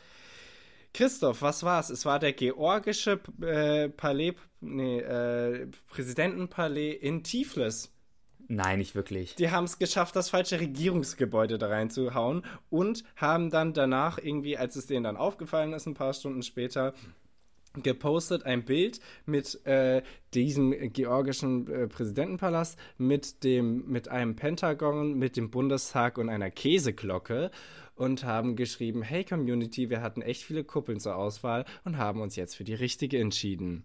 [0.93, 1.89] Christoph, was war's?
[1.89, 4.33] Es war der georgische äh, Palais,
[4.65, 7.91] nee, äh, Präsidentenpalais in Tiflis.
[8.47, 9.35] Nein, nicht wirklich.
[9.35, 14.75] Die haben es geschafft, das falsche Regierungsgebäude da reinzuhauen und haben dann danach irgendwie, als
[14.75, 16.93] es denen dann aufgefallen ist, ein paar Stunden später,
[17.81, 20.01] gepostet ein Bild mit äh,
[20.33, 27.51] diesem georgischen äh, Präsidentenpalast, mit dem, mit einem Pentagon, mit dem Bundestag und einer Käseglocke
[27.95, 32.35] und haben geschrieben, hey Community, wir hatten echt viele Kuppeln zur Auswahl und haben uns
[32.35, 33.83] jetzt für die richtige entschieden.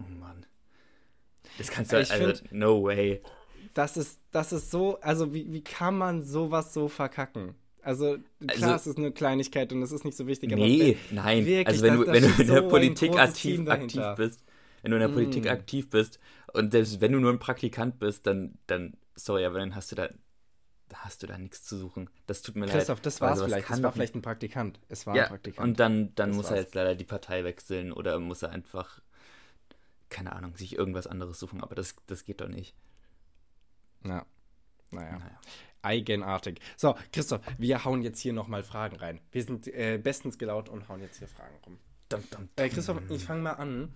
[0.00, 0.46] Oh Mann.
[1.58, 3.20] Das kannst du, ich also, find, no way
[3.74, 7.54] das ist, das ist so, also wie, wie kann man sowas so verkacken?
[7.82, 10.50] Also klar, also, es ist eine Kleinigkeit und es ist nicht so wichtig.
[10.50, 11.46] Nee, nein.
[11.46, 14.44] Wirklich, also wenn du, wenn du in der so Politik aktiv, aktiv bist,
[14.82, 15.14] wenn du in der mm.
[15.14, 16.18] Politik aktiv bist
[16.52, 19.96] und selbst wenn du nur ein Praktikant bist, dann, dann, sorry, aber dann hast du
[19.96, 20.10] da,
[20.92, 22.10] hast du da nichts zu suchen.
[22.26, 22.86] Das tut mir Christoph, leid.
[22.86, 23.70] Christoph, das war es vielleicht.
[23.70, 24.80] Es war vielleicht ein Praktikant.
[24.88, 25.66] Es war ja, ein Praktikant.
[25.66, 26.52] Und dann, dann muss war's.
[26.52, 29.00] er jetzt leider die Partei wechseln oder muss er einfach,
[30.10, 31.62] keine Ahnung, sich irgendwas anderes suchen.
[31.62, 32.74] Aber das, das geht doch nicht.
[34.04, 34.26] Ja.
[34.90, 35.18] Naja.
[35.18, 35.40] naja.
[35.82, 36.60] Eigenartig.
[36.76, 39.20] So, Christoph, wir hauen jetzt hier nochmal Fragen rein.
[39.32, 41.78] Wir sind äh, bestens gelaunt und hauen jetzt hier Fragen rum.
[42.10, 42.48] Dum, dum, dum.
[42.56, 43.94] Äh, Christoph, ich fange mal an.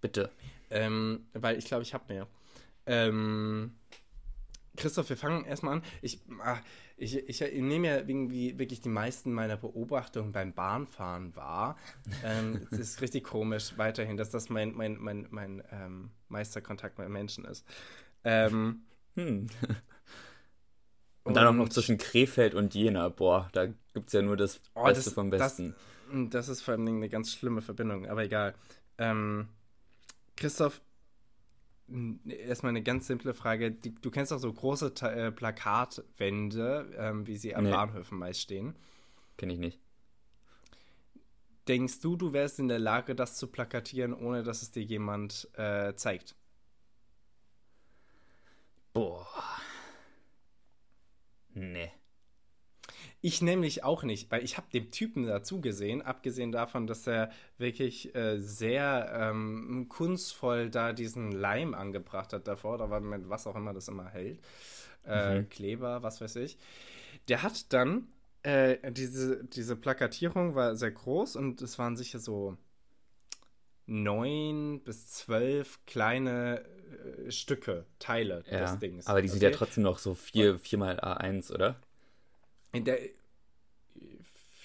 [0.00, 0.30] Bitte.
[0.70, 2.28] Ähm, weil ich glaube, ich habe mehr.
[2.86, 3.74] Ähm,
[4.76, 5.82] Christoph, wir fangen erstmal an.
[6.02, 6.58] Ich, ah,
[6.96, 11.76] ich, ich, ich, nehme ja irgendwie wirklich die meisten meiner Beobachtungen beim Bahnfahren wahr.
[12.24, 17.08] ähm, es ist richtig komisch weiterhin, dass das mein, mein, mein, mein ähm, Meisterkontakt mit
[17.08, 17.66] Menschen ist.
[18.22, 18.84] Ähm,
[19.16, 19.38] hm.
[19.38, 19.50] Und,
[21.24, 23.08] und, dann auch noch zwischen Krefeld und Jena.
[23.08, 25.74] Boah, da gibt es ja nur das oh, Beste das, vom Besten.
[26.30, 28.54] Das, das, ist vor allem eine ganz schlimme Verbindung, aber egal.
[28.98, 29.48] Ähm,
[30.36, 30.80] Christoph,
[32.26, 33.72] erstmal eine ganz simple Frage.
[33.72, 37.70] Du kennst doch so große äh, Plakatwände, ähm, wie sie an nee.
[37.70, 38.74] Bahnhöfen meist stehen.
[39.36, 39.80] Kenn ich nicht.
[41.68, 45.48] Denkst du, du wärst in der Lage, das zu plakatieren, ohne dass es dir jemand
[45.54, 46.36] äh, zeigt?
[48.92, 49.26] Boah.
[51.54, 51.90] Nee.
[53.24, 57.30] Ich nämlich auch nicht, weil ich habe dem Typen dazu gesehen, abgesehen davon, dass er
[57.56, 63.46] wirklich äh, sehr ähm, kunstvoll da diesen Leim angebracht hat davor, da war mit was
[63.46, 64.40] auch immer das immer hält,
[65.06, 65.48] äh, mhm.
[65.48, 66.58] Kleber, was weiß ich.
[67.28, 68.08] Der hat dann
[68.42, 72.58] äh, diese, diese Plakatierung war sehr groß und es waren sicher so
[73.86, 76.62] neun bis zwölf kleine
[77.26, 79.06] äh, Stücke, Teile ja, des Dings.
[79.06, 81.80] Aber die sind ja trotzdem noch so vier, viermal A1, oder?
[82.74, 82.98] In der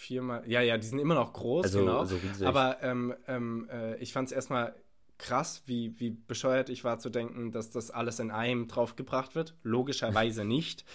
[0.10, 2.00] viermal, ja, ja, die sind immer noch groß, also, genau.
[2.00, 4.76] Also aber ähm, ähm, äh, ich fand es erstmal
[5.20, 9.54] krass, wie, wie bescheuert ich war zu denken, dass das alles in einem draufgebracht wird.
[9.62, 10.86] Logischerweise nicht.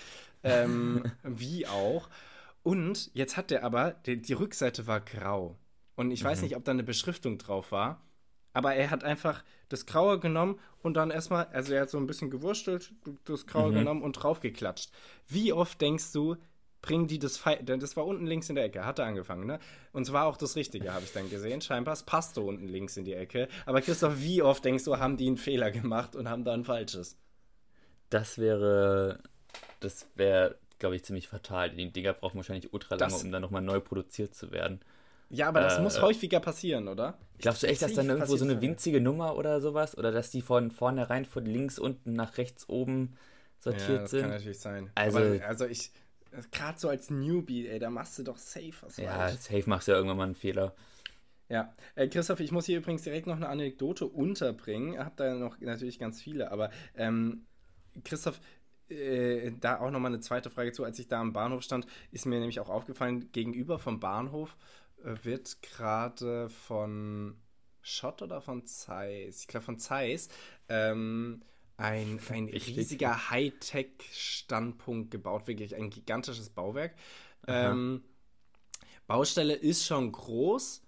[0.43, 2.09] ähm, wie auch.
[2.63, 5.57] Und jetzt hat der aber, die, die Rückseite war grau.
[5.95, 6.29] Und ich mhm.
[6.29, 8.01] weiß nicht, ob da eine Beschriftung drauf war.
[8.53, 12.07] Aber er hat einfach das Graue genommen und dann erstmal, also er hat so ein
[12.07, 12.93] bisschen gewurstelt,
[13.25, 13.75] das Graue mhm.
[13.77, 14.91] genommen und draufgeklatscht.
[15.29, 16.37] Wie oft denkst du,
[16.85, 19.59] bringen die das Pfeil, denn das war unten links in der Ecke, hatte angefangen, ne?
[19.93, 21.63] Und zwar auch das Richtige, habe ich dann gesehen.
[21.63, 23.49] Scheinbar, es passte unten links in die Ecke.
[23.65, 26.65] Aber Christoph, wie oft denkst du, haben die einen Fehler gemacht und haben da ein
[26.65, 27.17] falsches?
[28.11, 29.21] Das wäre,
[29.81, 31.71] das wäre, glaube ich, ziemlich fatal.
[31.71, 34.81] Die Dinger brauchen wahrscheinlich ultra lange, das, um dann nochmal neu produziert zu werden.
[35.31, 37.17] Ja, aber das äh, muss häufiger passieren, oder?
[37.39, 39.97] Glaubst du echt, dass dann irgendwo so eine winzige Nummer oder sowas?
[39.97, 43.17] Oder dass die von vornherein von links unten nach rechts oben
[43.59, 44.21] sortiert ja, das sind?
[44.21, 44.91] kann natürlich sein.
[44.95, 45.91] Also, aber, also ich,
[46.53, 49.41] gerade so als Newbie, ey, da machst du doch safe was Ja, falsch.
[49.41, 50.75] safe machst du ja irgendwann mal einen Fehler.
[51.49, 54.95] Ja, äh, Christoph, ich muss hier übrigens direkt noch eine Anekdote unterbringen.
[54.95, 57.47] Ich habe da noch natürlich ganz viele, aber ähm,
[58.05, 58.41] Christoph,
[58.89, 60.85] äh, da auch nochmal eine zweite Frage zu.
[60.85, 64.57] Als ich da am Bahnhof stand, ist mir nämlich auch aufgefallen, gegenüber vom Bahnhof
[65.05, 67.37] äh, wird gerade von
[67.83, 70.29] Schott oder von Zeiss, ich glaube von Zeiss,
[70.71, 71.43] ähm,
[71.77, 76.95] ein, ein riesiger Hightech-Standpunkt gebaut, wirklich ein gigantisches Bauwerk.
[77.47, 78.03] Ähm,
[79.07, 80.83] Baustelle ist schon groß,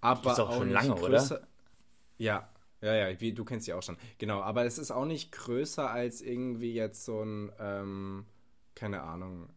[0.00, 1.36] aber ist auch, auch schon lange, größer.
[1.36, 1.48] oder?
[2.18, 3.96] Ja, ja, ja, wie, du kennst sie auch schon.
[4.18, 8.26] Genau, aber es ist auch nicht größer als irgendwie jetzt so ein, ähm,
[8.74, 9.48] keine Ahnung,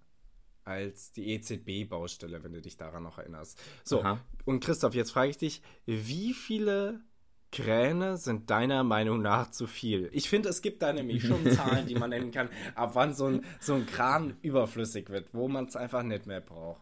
[0.63, 3.59] als die EZB-Baustelle, wenn du dich daran noch erinnerst.
[3.83, 4.19] So, Aha.
[4.45, 7.01] und Christoph, jetzt frage ich dich, wie viele
[7.51, 10.09] Kräne sind deiner Meinung nach zu viel?
[10.11, 13.25] Ich finde, es gibt da nämlich schon Zahlen, die man nennen kann, ab wann so
[13.25, 16.81] ein, so ein Kran überflüssig wird, wo man es einfach nicht mehr braucht.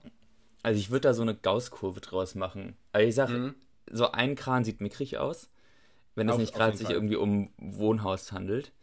[0.64, 2.76] Also ich würde da so eine Gaußkurve draus machen.
[2.92, 3.56] Also ich sage, mhm.
[3.92, 5.52] so ein Kran sieht mickrig aus,
[6.16, 6.96] wenn es nicht gerade sich Fall.
[6.96, 8.74] irgendwie um Wohnhaus handelt.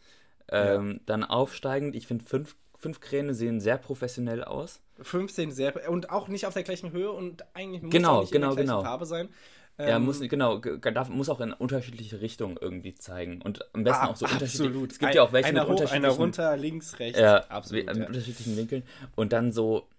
[0.49, 0.99] Ähm, ja.
[1.05, 4.81] Dann aufsteigend, ich finde fünf, fünf Kräne sehen sehr professionell aus.
[5.01, 8.31] 15 sehr und auch nicht auf der gleichen Höhe und eigentlich muss genau, auch nicht
[8.31, 8.83] genau, in der genau.
[8.83, 9.29] Farbe sein.
[9.77, 13.41] Ja, ähm, muss, genau, darf, muss auch in unterschiedliche Richtungen irgendwie zeigen.
[13.41, 14.69] Und am besten ah, auch so unterschiedlich.
[14.69, 14.91] Absolut.
[14.91, 16.05] Es gibt Ein, ja auch welche einer mit hoch, unterschiedlichen...
[16.05, 17.19] Einer runter, links, rechts.
[17.19, 17.85] Ja, absolut.
[17.87, 18.07] Mit ja.
[18.07, 18.83] unterschiedlichen Winkeln.
[19.15, 19.89] Und dann so,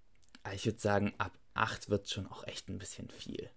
[0.55, 3.51] ich würde sagen, ab 8 wird schon auch echt ein bisschen viel.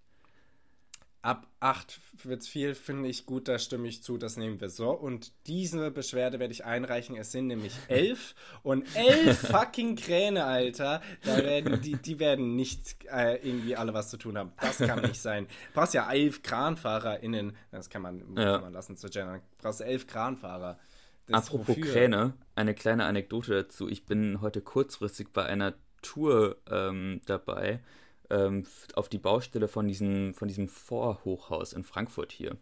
[1.28, 4.70] Ab 8 wird es viel, finde ich gut, da stimme ich zu, das nehmen wir
[4.70, 4.92] so.
[4.92, 7.18] Und diese Beschwerde werde ich einreichen.
[7.18, 11.02] Es sind nämlich elf und elf fucking Kräne, Alter.
[11.26, 14.54] Da werden, die, die werden nicht äh, irgendwie alle was zu tun haben.
[14.62, 15.48] Das kann nicht sein.
[15.48, 17.58] Du brauchst ja elf KranfahrerInnen.
[17.72, 18.54] Das kann man, ja.
[18.54, 19.42] kann man lassen zu gendern.
[19.58, 20.80] Du brauchst elf Kranfahrer.
[21.26, 23.90] Das Apropos Kräne, eine kleine Anekdote dazu.
[23.90, 27.82] Ich bin heute kurzfristig bei einer Tour ähm, dabei
[28.30, 32.58] ähm, auf die Baustelle von diesem, von diesem Vorhochhaus in Frankfurt hier.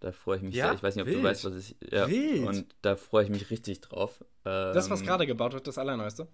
[0.00, 0.74] Da freue ich mich ja, sehr.
[0.74, 1.18] Ich weiß nicht, ob wild.
[1.18, 1.76] du weißt, was ich.
[1.90, 2.46] Ja, wild.
[2.46, 4.24] Und da freue ich mich richtig drauf.
[4.44, 6.28] Ähm, das, was ähm, gerade gebaut wird, das Allerneueste?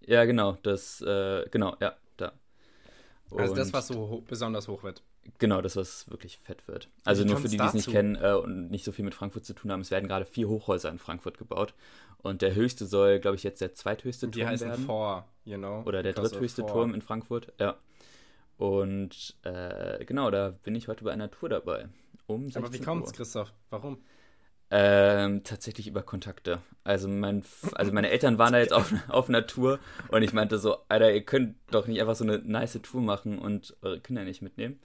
[0.00, 0.58] Ja, genau.
[0.62, 2.32] Das, äh, genau, ja, da.
[3.30, 5.02] Und also das, was so ho besonders hoch wird.
[5.38, 6.88] Genau, das, was wirklich fett wird.
[7.04, 9.44] Also nur für die, die es nicht kennen äh, und nicht so viel mit Frankfurt
[9.44, 11.74] zu tun haben, es werden gerade vier Hochhäuser in Frankfurt gebaut.
[12.18, 14.86] Und der höchste soll, glaube ich, jetzt der zweithöchste die Turm werden.
[14.86, 15.82] Four, you know?
[15.84, 17.76] Oder der dritthöchste Turm in Frankfurt, ja.
[18.56, 21.88] Und äh, genau, da bin ich heute bei einer Tour dabei.
[22.26, 23.52] Um Aber wie kommt's, Christoph?
[23.70, 23.98] Warum?
[24.68, 26.60] Ähm, tatsächlich über Kontakte.
[26.82, 30.58] Also, mein, also meine Eltern waren da jetzt auf, auf einer Tour und ich meinte
[30.58, 34.24] so, Alter, ihr könnt doch nicht einfach so eine nice Tour machen und eure Kinder
[34.24, 34.80] nicht mitnehmen.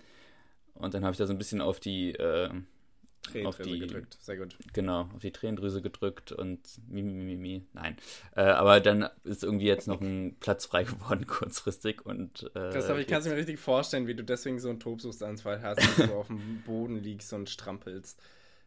[0.75, 2.49] Und dann habe ich da so ein bisschen auf die äh,
[3.21, 4.57] Tränendrüse die, gedrückt, sehr gut.
[4.73, 7.65] Genau, auf die Tränendrüse gedrückt und mi, mi, mi, mi.
[7.73, 7.95] nein.
[8.35, 12.05] Äh, aber dann ist irgendwie jetzt noch ein Platz frei geworden, kurzfristig.
[12.05, 15.61] Und, äh, Christoph, ich kann es mir richtig vorstellen, wie du deswegen so einen Tobsuchtsanfall
[15.61, 18.19] hast, wie du auf dem Boden liegst und strampelst.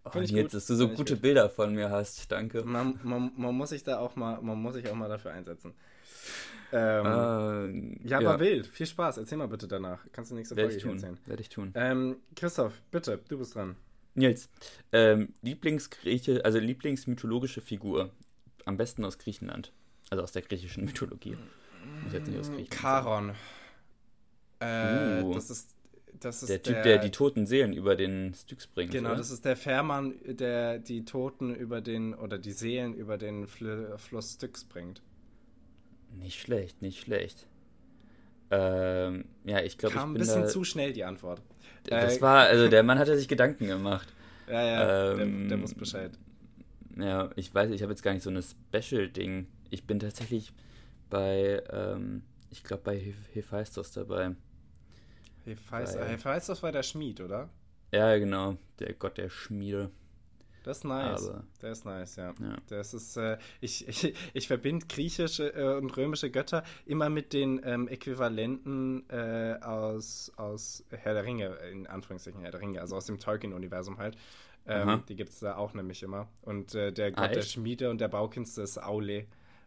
[0.05, 0.55] Oh, jetzt, gut.
[0.55, 1.23] dass du so gute gut.
[1.23, 2.62] Bilder von mir hast, danke.
[2.62, 5.73] Man, man, man, muss sich da auch mal, man muss sich auch mal dafür einsetzen.
[6.73, 8.40] Ähm, äh, ja, aber ja.
[8.40, 8.67] wild.
[8.67, 9.19] Viel Spaß.
[9.19, 10.05] Erzähl mal bitte danach.
[10.12, 11.19] Kannst du nächste Folge erzählen?
[11.25, 11.73] Werde ich tun.
[11.75, 13.77] Ähm, Christoph, bitte, du bist dran.
[14.14, 14.48] Nils,
[14.92, 18.11] ähm, Lieblingsgrieche, also Lieblingsmythologische Figur.
[18.64, 19.72] Am besten aus Griechenland.
[20.11, 21.37] Also aus der griechischen Mythologie.
[22.05, 22.74] Muss jetzt nicht aus Griechenland.
[22.74, 23.33] Charon.
[24.61, 25.74] Äh, uh, das ist.
[26.20, 28.92] Das ist der Typ, der, der, die toten Seelen über den Styx bringt.
[28.92, 29.18] Genau, oder?
[29.18, 33.98] das ist der Fährmann, der die Toten über den, oder die Seelen über den Fl
[33.98, 35.03] Fluss Styx bringt.
[36.12, 37.48] Nicht schlecht, nicht schlecht.
[38.50, 41.42] Ähm, ja, ich glaube, ich bin ein bisschen da, zu schnell die Antwort.
[41.85, 44.09] Das äh, war, also der Mann hatte sich Gedanken gemacht.
[44.49, 46.12] Ja, ja, ähm, der, der muss Bescheid.
[46.97, 49.47] Ja, ich weiß, ich habe jetzt gar nicht so ein Special-Ding.
[49.70, 50.53] Ich bin tatsächlich
[51.11, 54.35] bei, ähm, ich glaube, bei Hephaistos dabei.
[55.44, 57.51] Hephaistos, Hephaistos war der Schmied, oder?
[57.92, 59.90] Ja, genau, der Gott der Schmiede.
[60.64, 61.29] Das ist nice.
[61.29, 62.35] Aber, der ist nice, ja.
[62.40, 62.57] ja.
[62.68, 67.61] Das ist, äh, ich, ich, ich verbinde griechische äh, und römische Götter immer mit den
[67.64, 73.07] ähm, Äquivalenten äh, aus, aus Herr der Ringe, in Anführungszeichen Herr der Ringe, also aus
[73.07, 74.16] dem Tolkien-Universum halt.
[74.66, 76.29] Ähm, die gibt es da auch nämlich immer.
[76.40, 79.27] Und äh, der Gott ah, der Schmiede und der Baukünste ist Aule.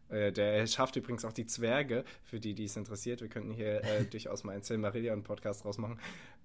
[0.09, 3.21] Äh, der schafft übrigens auch die Zwerge, für die, die es interessiert.
[3.21, 5.99] Wir könnten hier durchaus mal einen Silmarillion-Podcast draus machen.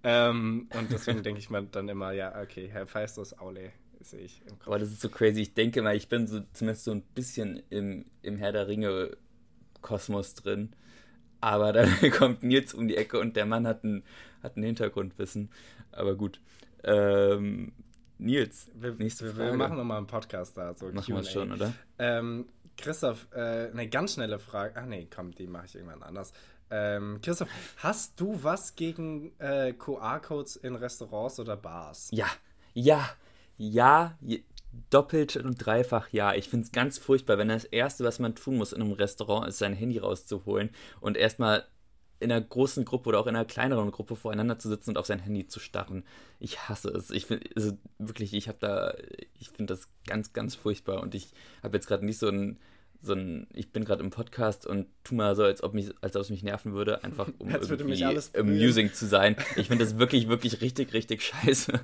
[0.04, 4.42] Ähm, und deswegen denke ich mal dann immer, ja, okay, Herr Pfeistos, Aule sehe ich
[4.42, 4.66] im Kopf.
[4.66, 5.42] Boah, das ist so crazy.
[5.42, 10.34] Ich denke mal, ich bin so zumindest so ein bisschen im, im Herr der Ringe-Kosmos
[10.34, 10.74] drin.
[11.40, 14.04] Aber dann kommt Nils um die Ecke und der Mann hat ein,
[14.42, 15.50] hat ein Hintergrundwissen.
[15.90, 16.40] Aber gut.
[16.84, 17.72] Ähm,
[18.18, 20.74] Nils, wir, nächste wir, wir machen nochmal einen Podcast da.
[20.74, 21.72] So machen wir schon, oder?
[21.98, 24.74] Ähm, Christoph, äh, eine ganz schnelle Frage.
[24.76, 26.32] Ach nee, komm, die mache ich irgendwann anders.
[26.70, 32.08] Ähm, Christoph, hast du was gegen äh, QR-Codes in Restaurants oder Bars?
[32.12, 32.28] Ja,
[32.72, 33.10] ja,
[33.62, 34.18] ja,
[34.90, 36.35] doppelt und dreifach ja.
[36.35, 39.46] Ich finde es ganz furchtbar, wenn das Erste, was man tun muss in einem Restaurant,
[39.46, 40.70] ist, sein Handy rauszuholen
[41.01, 41.64] und erstmal
[42.18, 45.07] in einer großen Gruppe oder auch in einer kleineren Gruppe voreinander zu sitzen und auf
[45.07, 46.05] sein Handy zu starren.
[46.38, 47.11] Ich hasse es.
[47.11, 48.94] Ich finde, also wirklich, ich habe da,
[49.38, 52.59] ich finde das ganz, ganz furchtbar und ich habe jetzt gerade nicht so ein,
[53.01, 56.14] so ein, ich bin gerade im Podcast und tu mal so, als ob mich, als
[56.16, 59.37] ob es mich nerven würde, einfach um irgendwie amusing zu sein.
[59.57, 61.81] Ich finde das wirklich, wirklich richtig, richtig scheiße.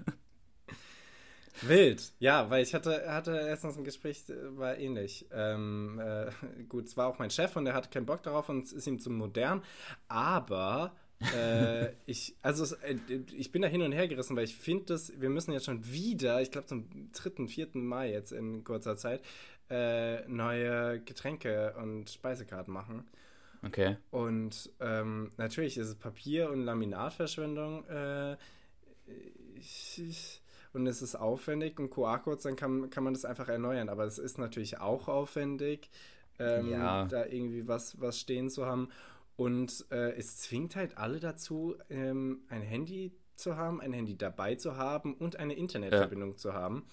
[1.63, 5.27] Wild, ja, weil ich hatte, hatte erstens ein Gespräch, äh, war ähnlich.
[5.33, 6.31] Ähm, äh,
[6.69, 8.87] gut, es war auch mein Chef und er hatte keinen Bock darauf und es ist
[8.87, 9.63] ihm zu modern,
[10.09, 10.95] aber
[11.35, 12.97] äh, ich, also äh,
[13.33, 15.85] ich bin da hin und her gerissen, weil ich finde dass wir müssen jetzt schon
[15.91, 19.23] wieder, ich glaube zum dritten, vierten Mai jetzt in kurzer Zeit,
[19.71, 23.05] äh, neue Getränke und Speisekarten machen.
[23.67, 23.97] Okay.
[24.11, 27.87] Und ähm, natürlich ist es Papier- und Laminatverschwendung.
[27.89, 28.37] Äh,
[29.57, 33.89] ich, ich, und es ist aufwendig und QR-Codes, dann kann, kann man das einfach erneuern.
[33.89, 35.91] Aber es ist natürlich auch aufwendig,
[36.39, 37.05] ähm, ja.
[37.07, 38.89] da irgendwie was, was stehen zu haben.
[39.37, 44.57] Und äh, es zwingt halt alle dazu, ähm, ein Handy zu haben, ein Handy dabei
[44.57, 46.37] zu haben und eine Internetverbindung ja.
[46.37, 46.87] zu haben.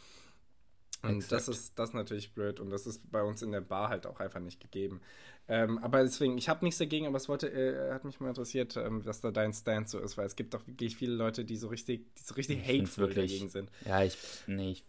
[1.02, 1.32] Und Exakt.
[1.32, 4.08] das ist das ist natürlich blöd und das ist bei uns in der Bar halt
[4.08, 5.02] auch einfach nicht gegeben.
[5.48, 8.76] Ähm, aber deswegen, ich habe nichts dagegen, aber es wollte, äh, hat mich mal interessiert,
[8.78, 11.56] ähm, was da dein Stand so ist, weil es gibt doch wirklich viele Leute, die
[11.56, 13.70] so richtig, die so richtig ich hateful wirklich, dagegen sind.
[13.86, 14.84] Ja, ich, nee, ich,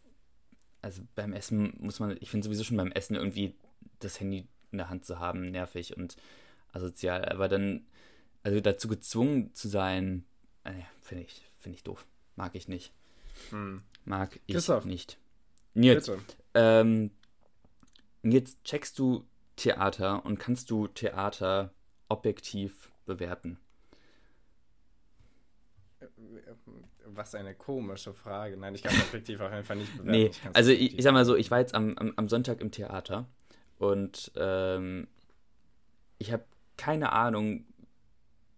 [0.80, 3.54] also beim Essen muss man, ich finde sowieso schon beim Essen irgendwie
[3.98, 6.16] das Handy in der Hand zu haben, nervig und
[6.72, 7.86] asozial, aber dann,
[8.42, 10.24] also dazu gezwungen zu sein,
[10.64, 12.06] äh, finde ich, finde ich doof.
[12.34, 12.92] Mag ich nicht.
[13.50, 13.82] Hm.
[14.06, 14.86] Mag ich Christoph.
[14.86, 15.18] nicht.
[15.76, 16.10] Nils,
[16.54, 17.10] ähm,
[18.22, 19.24] jetzt checkst du
[19.56, 21.70] Theater und kannst du Theater
[22.08, 23.58] objektiv bewerten?
[27.04, 28.56] Was eine komische Frage.
[28.56, 30.10] Nein, ich kann objektiv auch einfach nicht bewerten.
[30.10, 32.60] Nee, ich also ich, ich, sag mal so, ich war jetzt am, am, am Sonntag
[32.60, 33.26] im Theater
[33.78, 35.08] und ähm,
[36.18, 36.44] ich habe
[36.76, 37.66] keine Ahnung,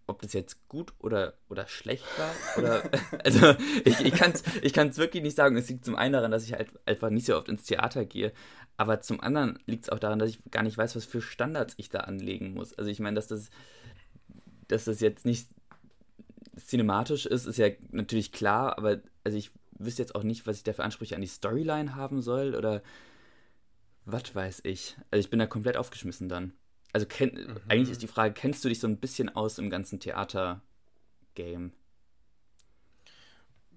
[0.08, 2.30] ob das jetzt gut oder, oder schlecht war.
[2.56, 2.82] Oder,
[3.24, 5.56] also ich, ich kann es ich kann's wirklich nicht sagen.
[5.56, 8.32] Es liegt zum einen daran, dass ich halt einfach nicht so oft ins Theater gehe.
[8.76, 11.74] Aber zum anderen liegt es auch daran, dass ich gar nicht weiß, was für Standards
[11.76, 12.72] ich da anlegen muss.
[12.74, 13.50] Also ich meine, dass das,
[14.68, 15.48] dass das jetzt nicht
[16.56, 20.64] cinematisch ist, ist ja natürlich klar, aber also ich wüsste jetzt auch nicht, was ich
[20.64, 22.82] da für Ansprüche an die Storyline haben soll oder
[24.04, 24.96] was weiß ich.
[25.10, 26.52] Also ich bin da komplett aufgeschmissen dann.
[26.92, 27.60] Also kenn, mhm.
[27.68, 31.72] eigentlich ist die Frage, kennst du dich so ein bisschen aus im ganzen Theater-Game?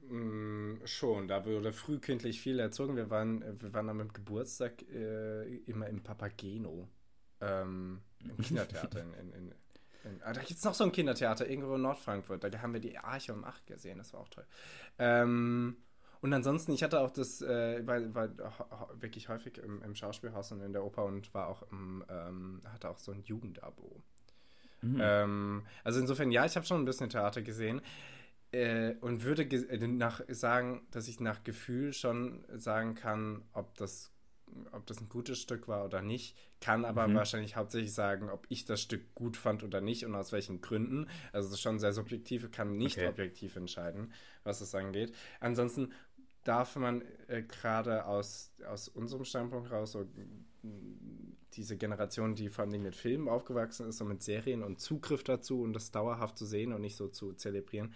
[0.07, 2.95] Mm, schon, da wurde frühkindlich viel erzogen.
[2.95, 6.89] Wir waren, wir waren am Geburtstag äh, immer im Papageno.
[7.39, 9.55] Ähm, Im Kindertheater in, in, in,
[10.03, 12.43] in ah, da gibt es noch so ein Kindertheater irgendwo in Nordfrankfurt.
[12.43, 14.45] Da haben wir die Arche um 8 gesehen, das war auch toll.
[14.99, 15.77] Ähm,
[16.21, 20.61] und ansonsten, ich hatte auch das, äh, war, war wirklich häufig im, im, Schauspielhaus und
[20.61, 24.03] in der Oper und war auch im, ähm, hatte auch so ein Jugendabo.
[24.81, 24.99] Mhm.
[24.99, 27.81] Ähm, also insofern, ja, ich habe schon ein bisschen Theater gesehen
[28.51, 34.11] äh, und würde äh, nach sagen, dass ich nach Gefühl schon sagen kann, ob das,
[34.71, 37.15] ob das ein gutes Stück war oder nicht, kann aber mhm.
[37.15, 41.07] wahrscheinlich hauptsächlich sagen, ob ich das Stück gut fand oder nicht und aus welchen Gründen.
[41.31, 43.07] Also es ist schon sehr subjektiv, kann nicht okay.
[43.07, 44.11] objektiv entscheiden,
[44.43, 45.13] was das angeht.
[45.39, 45.91] Ansonsten
[46.43, 50.05] darf man äh, gerade aus, aus unserem Standpunkt raus, so
[51.53, 55.61] diese Generation, die vor allem mit Filmen aufgewachsen ist und mit Serien und Zugriff dazu
[55.61, 57.93] und das dauerhaft zu sehen und nicht so zu zelebrieren,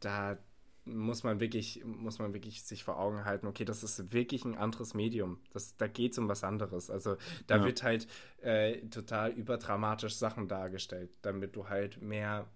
[0.00, 0.38] da
[0.86, 4.56] muss man wirklich, muss man wirklich sich vor Augen halten, okay, das ist wirklich ein
[4.56, 5.40] anderes Medium.
[5.52, 6.90] Das, da geht es um was anderes.
[6.90, 7.16] Also
[7.48, 7.64] da ja.
[7.64, 8.06] wird halt
[8.40, 12.46] äh, total überdramatisch Sachen dargestellt, damit du halt mehr,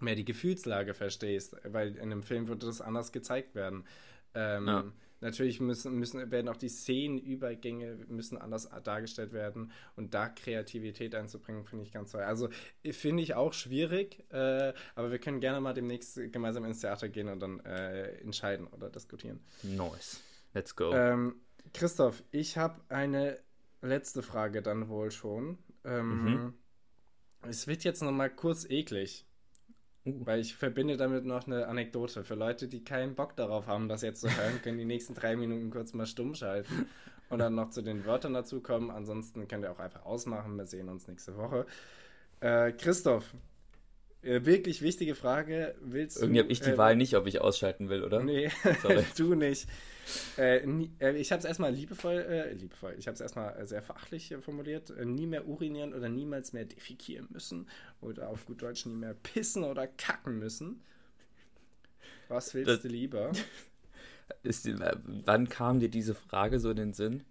[0.00, 3.84] mehr die Gefühlslage verstehst, weil in einem Film würde das anders gezeigt werden.
[4.34, 4.84] Ähm, ja.
[5.20, 11.66] Natürlich müssen, müssen, werden auch die Szenenübergänge müssen anders dargestellt werden und da Kreativität einzubringen,
[11.66, 12.22] finde ich ganz toll.
[12.22, 12.48] Also
[12.90, 17.28] finde ich auch schwierig, äh, aber wir können gerne mal demnächst gemeinsam ins Theater gehen
[17.28, 19.40] und dann äh, entscheiden oder diskutieren.
[19.62, 20.22] Nice.
[20.54, 20.90] Let's go.
[20.92, 21.34] Ähm,
[21.74, 23.38] Christoph, ich habe eine
[23.82, 25.58] letzte Frage dann wohl schon.
[25.84, 26.54] Ähm, mhm.
[27.42, 29.26] Es wird jetzt noch mal kurz eklig.
[30.06, 30.24] Uh.
[30.24, 32.24] Weil ich verbinde damit noch eine Anekdote.
[32.24, 35.36] Für Leute, die keinen Bock darauf haben, das jetzt zu hören, können die nächsten drei
[35.36, 36.86] Minuten kurz mal stumm schalten
[37.28, 38.90] und dann noch zu den Wörtern dazu kommen.
[38.90, 40.56] Ansonsten könnt ihr auch einfach ausmachen.
[40.56, 41.66] Wir sehen uns nächste Woche.
[42.40, 43.34] Äh, Christoph,
[44.22, 45.74] wirklich wichtige Frage.
[45.80, 48.22] Willst Irgendwie habe ich die äh, Wahl nicht, ob ich ausschalten will, oder?
[48.22, 48.50] Nee,
[49.16, 49.66] du nicht.
[50.36, 53.82] Äh, nie, äh, ich habe es erstmal liebevoll, äh, liebevoll, ich habe es erstmal sehr
[53.82, 54.90] fachlich formuliert.
[54.90, 57.68] Äh, nie mehr urinieren oder niemals mehr defikieren müssen.
[58.00, 60.82] Oder auf gut Deutsch nie mehr pissen oder kacken müssen.
[62.28, 63.32] Was willst das, du lieber?
[64.42, 64.68] ist,
[65.24, 67.24] wann kam dir diese Frage so in den Sinn?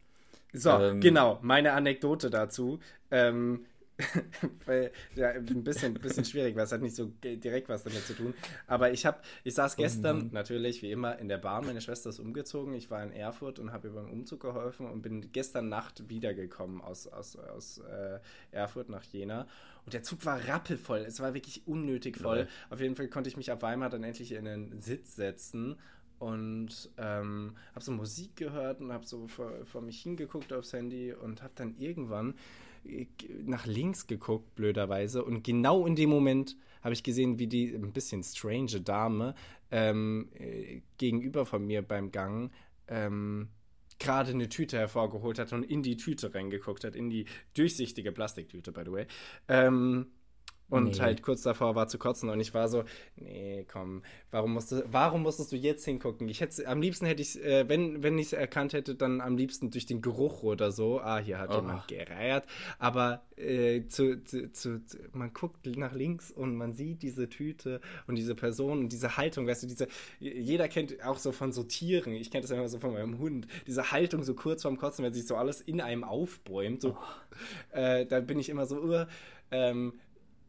[0.53, 2.79] So, ähm, genau, meine Anekdote dazu.
[3.11, 3.65] Ähm,
[4.65, 8.13] weil, ja, ein bisschen, bisschen schwierig, weil es hat nicht so direkt was damit zu
[8.13, 8.33] tun.
[8.67, 11.65] Aber ich habe, ich saß gestern oh natürlich wie immer in der Bahn.
[11.65, 12.73] Meine Schwester ist umgezogen.
[12.73, 16.81] Ich war in Erfurt und habe über den Umzug geholfen und bin gestern Nacht wiedergekommen
[16.81, 18.19] aus, aus, aus äh,
[18.51, 19.47] Erfurt nach Jena.
[19.85, 20.99] Und der Zug war rappelvoll.
[20.99, 22.39] Es war wirklich unnötig voll.
[22.39, 22.47] Ja.
[22.69, 25.77] Auf jeden Fall konnte ich mich ab Weimar dann endlich in den Sitz setzen
[26.19, 31.13] und ähm, habe so Musik gehört und habe so vor, vor mich hingeguckt aufs Handy
[31.13, 32.35] und habe dann irgendwann
[33.43, 35.23] nach links geguckt, blöderweise.
[35.23, 39.35] Und genau in dem Moment habe ich gesehen, wie die ein bisschen strange Dame
[39.71, 42.51] ähm, äh, gegenüber von mir beim Gang
[42.87, 43.49] ähm,
[43.99, 48.71] gerade eine Tüte hervorgeholt hat und in die Tüte reingeguckt hat, in die durchsichtige Plastiktüte,
[48.71, 49.05] by the way.
[49.47, 50.07] Ähm,
[50.69, 50.99] und nee.
[50.99, 52.83] halt kurz davor war zu kotzen und ich war so,
[53.15, 56.27] nee, komm, warum musstest, warum musstest du jetzt hingucken?
[56.29, 59.37] Ich hätte am liebsten hätte ich, äh, wenn, wenn ich es erkannt hätte, dann am
[59.37, 60.99] liebsten durch den Geruch oder so.
[60.99, 61.55] Ah, hier hat oh.
[61.55, 62.45] jemand gereiert.
[62.77, 64.81] Aber äh, zu, zu, zu,
[65.13, 69.47] man guckt nach links und man sieht diese Tüte und diese Person und diese Haltung,
[69.47, 69.87] weißt du, diese,
[70.19, 73.47] jeder kennt auch so von so Tieren, ich kenne das immer so von meinem Hund,
[73.67, 77.75] diese Haltung so kurz vorm Kotzen, wenn sich so alles in einem aufbäumt, so, oh.
[77.75, 79.05] äh, da bin ich immer so, uh,
[79.51, 79.93] ähm,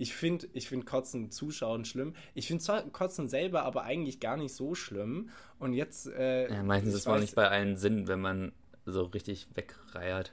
[0.01, 2.15] ich finde ich find Kotzen zuschauen schlimm.
[2.33, 5.29] Ich finde Kotzen selber aber eigentlich gar nicht so schlimm.
[5.59, 6.07] Und jetzt.
[6.07, 8.53] Äh, ja, meistens ist es nicht bei allen Sinn, wenn man
[8.87, 10.33] so richtig wegreiert.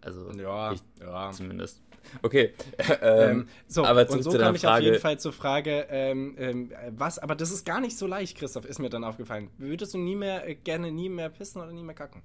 [0.00, 1.32] Also, ja, ich ja.
[1.32, 1.82] zumindest.
[2.22, 2.54] Okay.
[3.00, 4.76] Ähm, ähm, so, aber und so kam ich Frage.
[4.76, 8.36] auf jeden Fall zur Frage, ähm, ähm, was, aber das ist gar nicht so leicht,
[8.36, 9.50] Christoph, ist mir dann aufgefallen.
[9.58, 12.22] Würdest du nie mehr, äh, gerne nie mehr pissen oder nie mehr kacken?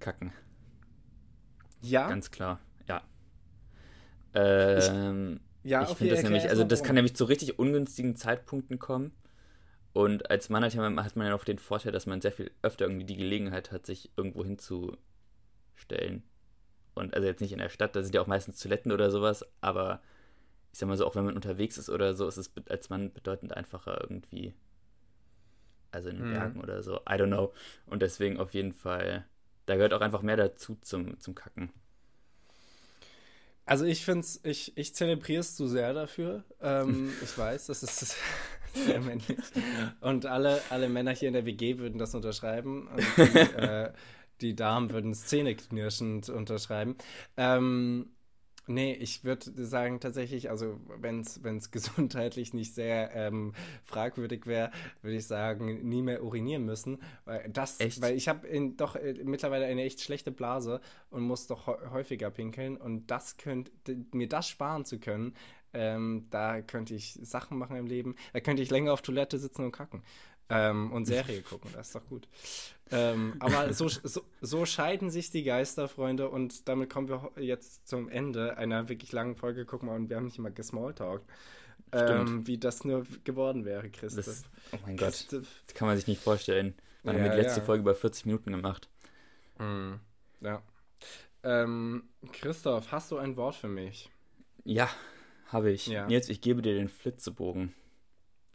[0.00, 0.32] Kacken.
[1.80, 2.08] Ja?
[2.08, 2.60] Ganz klar.
[4.34, 8.78] Ähm, ich, ja, ich finde das nämlich, also das kann nämlich zu richtig ungünstigen Zeitpunkten
[8.78, 9.12] kommen.
[9.92, 12.50] Und als Mann hat, man, hat man ja noch den Vorteil, dass man sehr viel
[12.62, 16.22] öfter irgendwie die Gelegenheit hat, sich irgendwo hinzustellen.
[16.94, 19.44] Und also jetzt nicht in der Stadt, da sind ja auch meistens Toiletten oder sowas,
[19.60, 20.00] aber
[20.72, 23.12] ich sag mal so, auch wenn man unterwegs ist oder so, ist es als Mann
[23.12, 24.54] bedeutend einfacher irgendwie.
[25.90, 26.34] Also in den mhm.
[26.34, 26.96] Bergen oder so.
[26.98, 27.52] I don't know.
[27.86, 29.24] Und deswegen auf jeden Fall,
[29.66, 31.72] da gehört auch einfach mehr dazu zum, zum Kacken.
[33.68, 36.42] Also ich finde es, ich, ich zelebriere es zu sehr dafür.
[36.62, 38.16] Ähm, ich weiß, das ist
[38.74, 39.38] sehr männlich.
[40.00, 42.88] Und alle, alle Männer hier in der WG würden das unterschreiben.
[42.88, 43.92] Und die, äh,
[44.40, 46.96] die Damen würden zähneknirschend unterschreiben.
[47.36, 48.10] Ähm,
[48.68, 51.40] Nee, ich würde sagen tatsächlich, also wenn es
[51.70, 53.54] gesundheitlich nicht sehr ähm,
[53.84, 56.98] fragwürdig wäre, würde ich sagen, nie mehr urinieren müssen.
[57.24, 58.02] Weil, das, echt?
[58.02, 58.46] weil ich habe
[58.76, 62.76] doch äh, mittlerweile eine echt schlechte Blase und muss doch häufiger pinkeln.
[62.76, 63.72] Und das könnt,
[64.12, 65.34] mir das sparen zu können,
[65.72, 68.16] ähm, da könnte ich Sachen machen im Leben.
[68.32, 70.02] Da könnte ich länger auf Toilette sitzen und kacken.
[70.50, 72.26] Ähm, und Serie gucken, das ist doch gut.
[72.90, 77.86] Ähm, aber so, so, so, scheiden sich die Geister, Freunde, und damit kommen wir jetzt
[77.86, 79.66] zum Ende einer wirklich langen Folge.
[79.66, 81.26] Guck mal, und wir haben nicht mal gesmalltalkt.
[81.92, 84.24] Ähm, wie das nur geworden wäre, Christoph.
[84.24, 86.74] Das, oh mein Gott, das kann man sich nicht vorstellen.
[87.02, 87.66] Man ja, hat die letzte ja.
[87.66, 88.88] Folge über 40 Minuten gemacht.
[89.58, 89.94] Mm,
[90.40, 90.62] ja.
[91.42, 94.10] Ähm, Christoph, hast du ein Wort für mich?
[94.64, 94.90] Ja,
[95.46, 95.86] habe ich.
[95.86, 96.08] Ja.
[96.08, 97.72] Jetzt, ich gebe dir den Flitzebogen.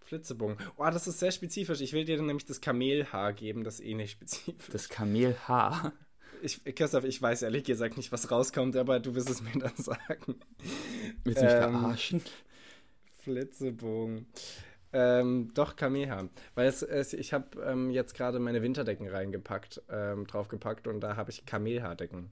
[0.04, 0.58] Flitzebogen.
[0.78, 1.82] Oh, das ist sehr spezifisch.
[1.82, 4.72] Ich will dir dann nämlich das Kamelhaar geben, das ist eh nicht spezifisch.
[4.72, 5.94] Das Kamelhaar?
[6.42, 9.76] Ich, Christoph, ich weiß ehrlich gesagt nicht, was rauskommt, aber du wirst es mir dann
[9.78, 10.36] sagen.
[11.24, 12.22] Willst du mich ähm, verarschen?
[13.22, 14.28] Flitzebogen.
[14.92, 16.30] Ähm, doch, Kamelhaar.
[16.54, 21.16] Weil es, es ich habe ähm, jetzt gerade meine Winterdecken reingepackt, ähm, draufgepackt und da
[21.16, 22.30] habe ich Kamelhaardecken.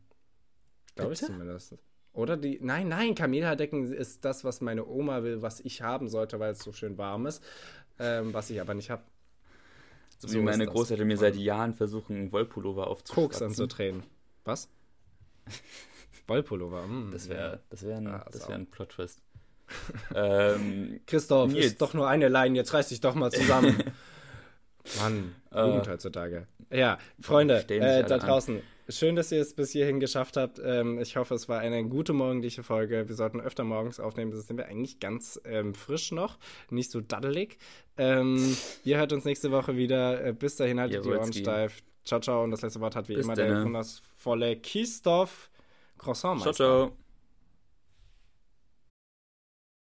[0.96, 1.78] Glaube ich zumindest.
[2.14, 2.60] Oder die.
[2.62, 6.60] Nein, nein, Kamelhaardecken ist das, was meine Oma will, was ich haben sollte, weil es
[6.60, 7.44] so schön warm ist.
[8.00, 9.04] Ähm, was ich aber nicht habe.
[10.20, 13.24] So, so wie meine Großeltern mir seit Jahren versuchen, einen Wollpullover aufzuschwatzen.
[13.30, 14.04] Koks anzudrehen.
[14.44, 14.70] Was?
[16.28, 16.86] Wollpullover.
[16.86, 19.22] Mm, das wäre das wär ein, ah, wär ein Plot-Twist.
[20.16, 21.66] ähm, Christoph, Nils.
[21.66, 23.84] ist doch nur eine Line, jetzt reiß dich doch mal zusammen.
[25.00, 26.48] Mann, Jugend uh, heutzutage.
[26.72, 28.64] Ja, Freunde, äh, da draußen, an.
[28.90, 30.60] Schön, dass ihr es bis hierhin geschafft habt.
[30.64, 33.08] Ähm, ich hoffe, es war eine gute morgendliche Folge.
[33.08, 34.32] Wir sollten öfter morgens aufnehmen.
[34.32, 36.38] Das sind wir eigentlich ganz ähm, frisch noch,
[36.70, 37.58] nicht so daddelig.
[37.98, 40.24] Ähm, ihr hört uns nächste Woche wieder.
[40.26, 41.82] Äh, bis dahin haltet die Ohren steif.
[42.06, 42.44] Ciao, ciao.
[42.44, 45.50] Und das letzte Wort hat wie bis immer der wundervolle Christoph
[45.98, 46.42] Croissant.
[46.42, 46.92] Ciao, ciao.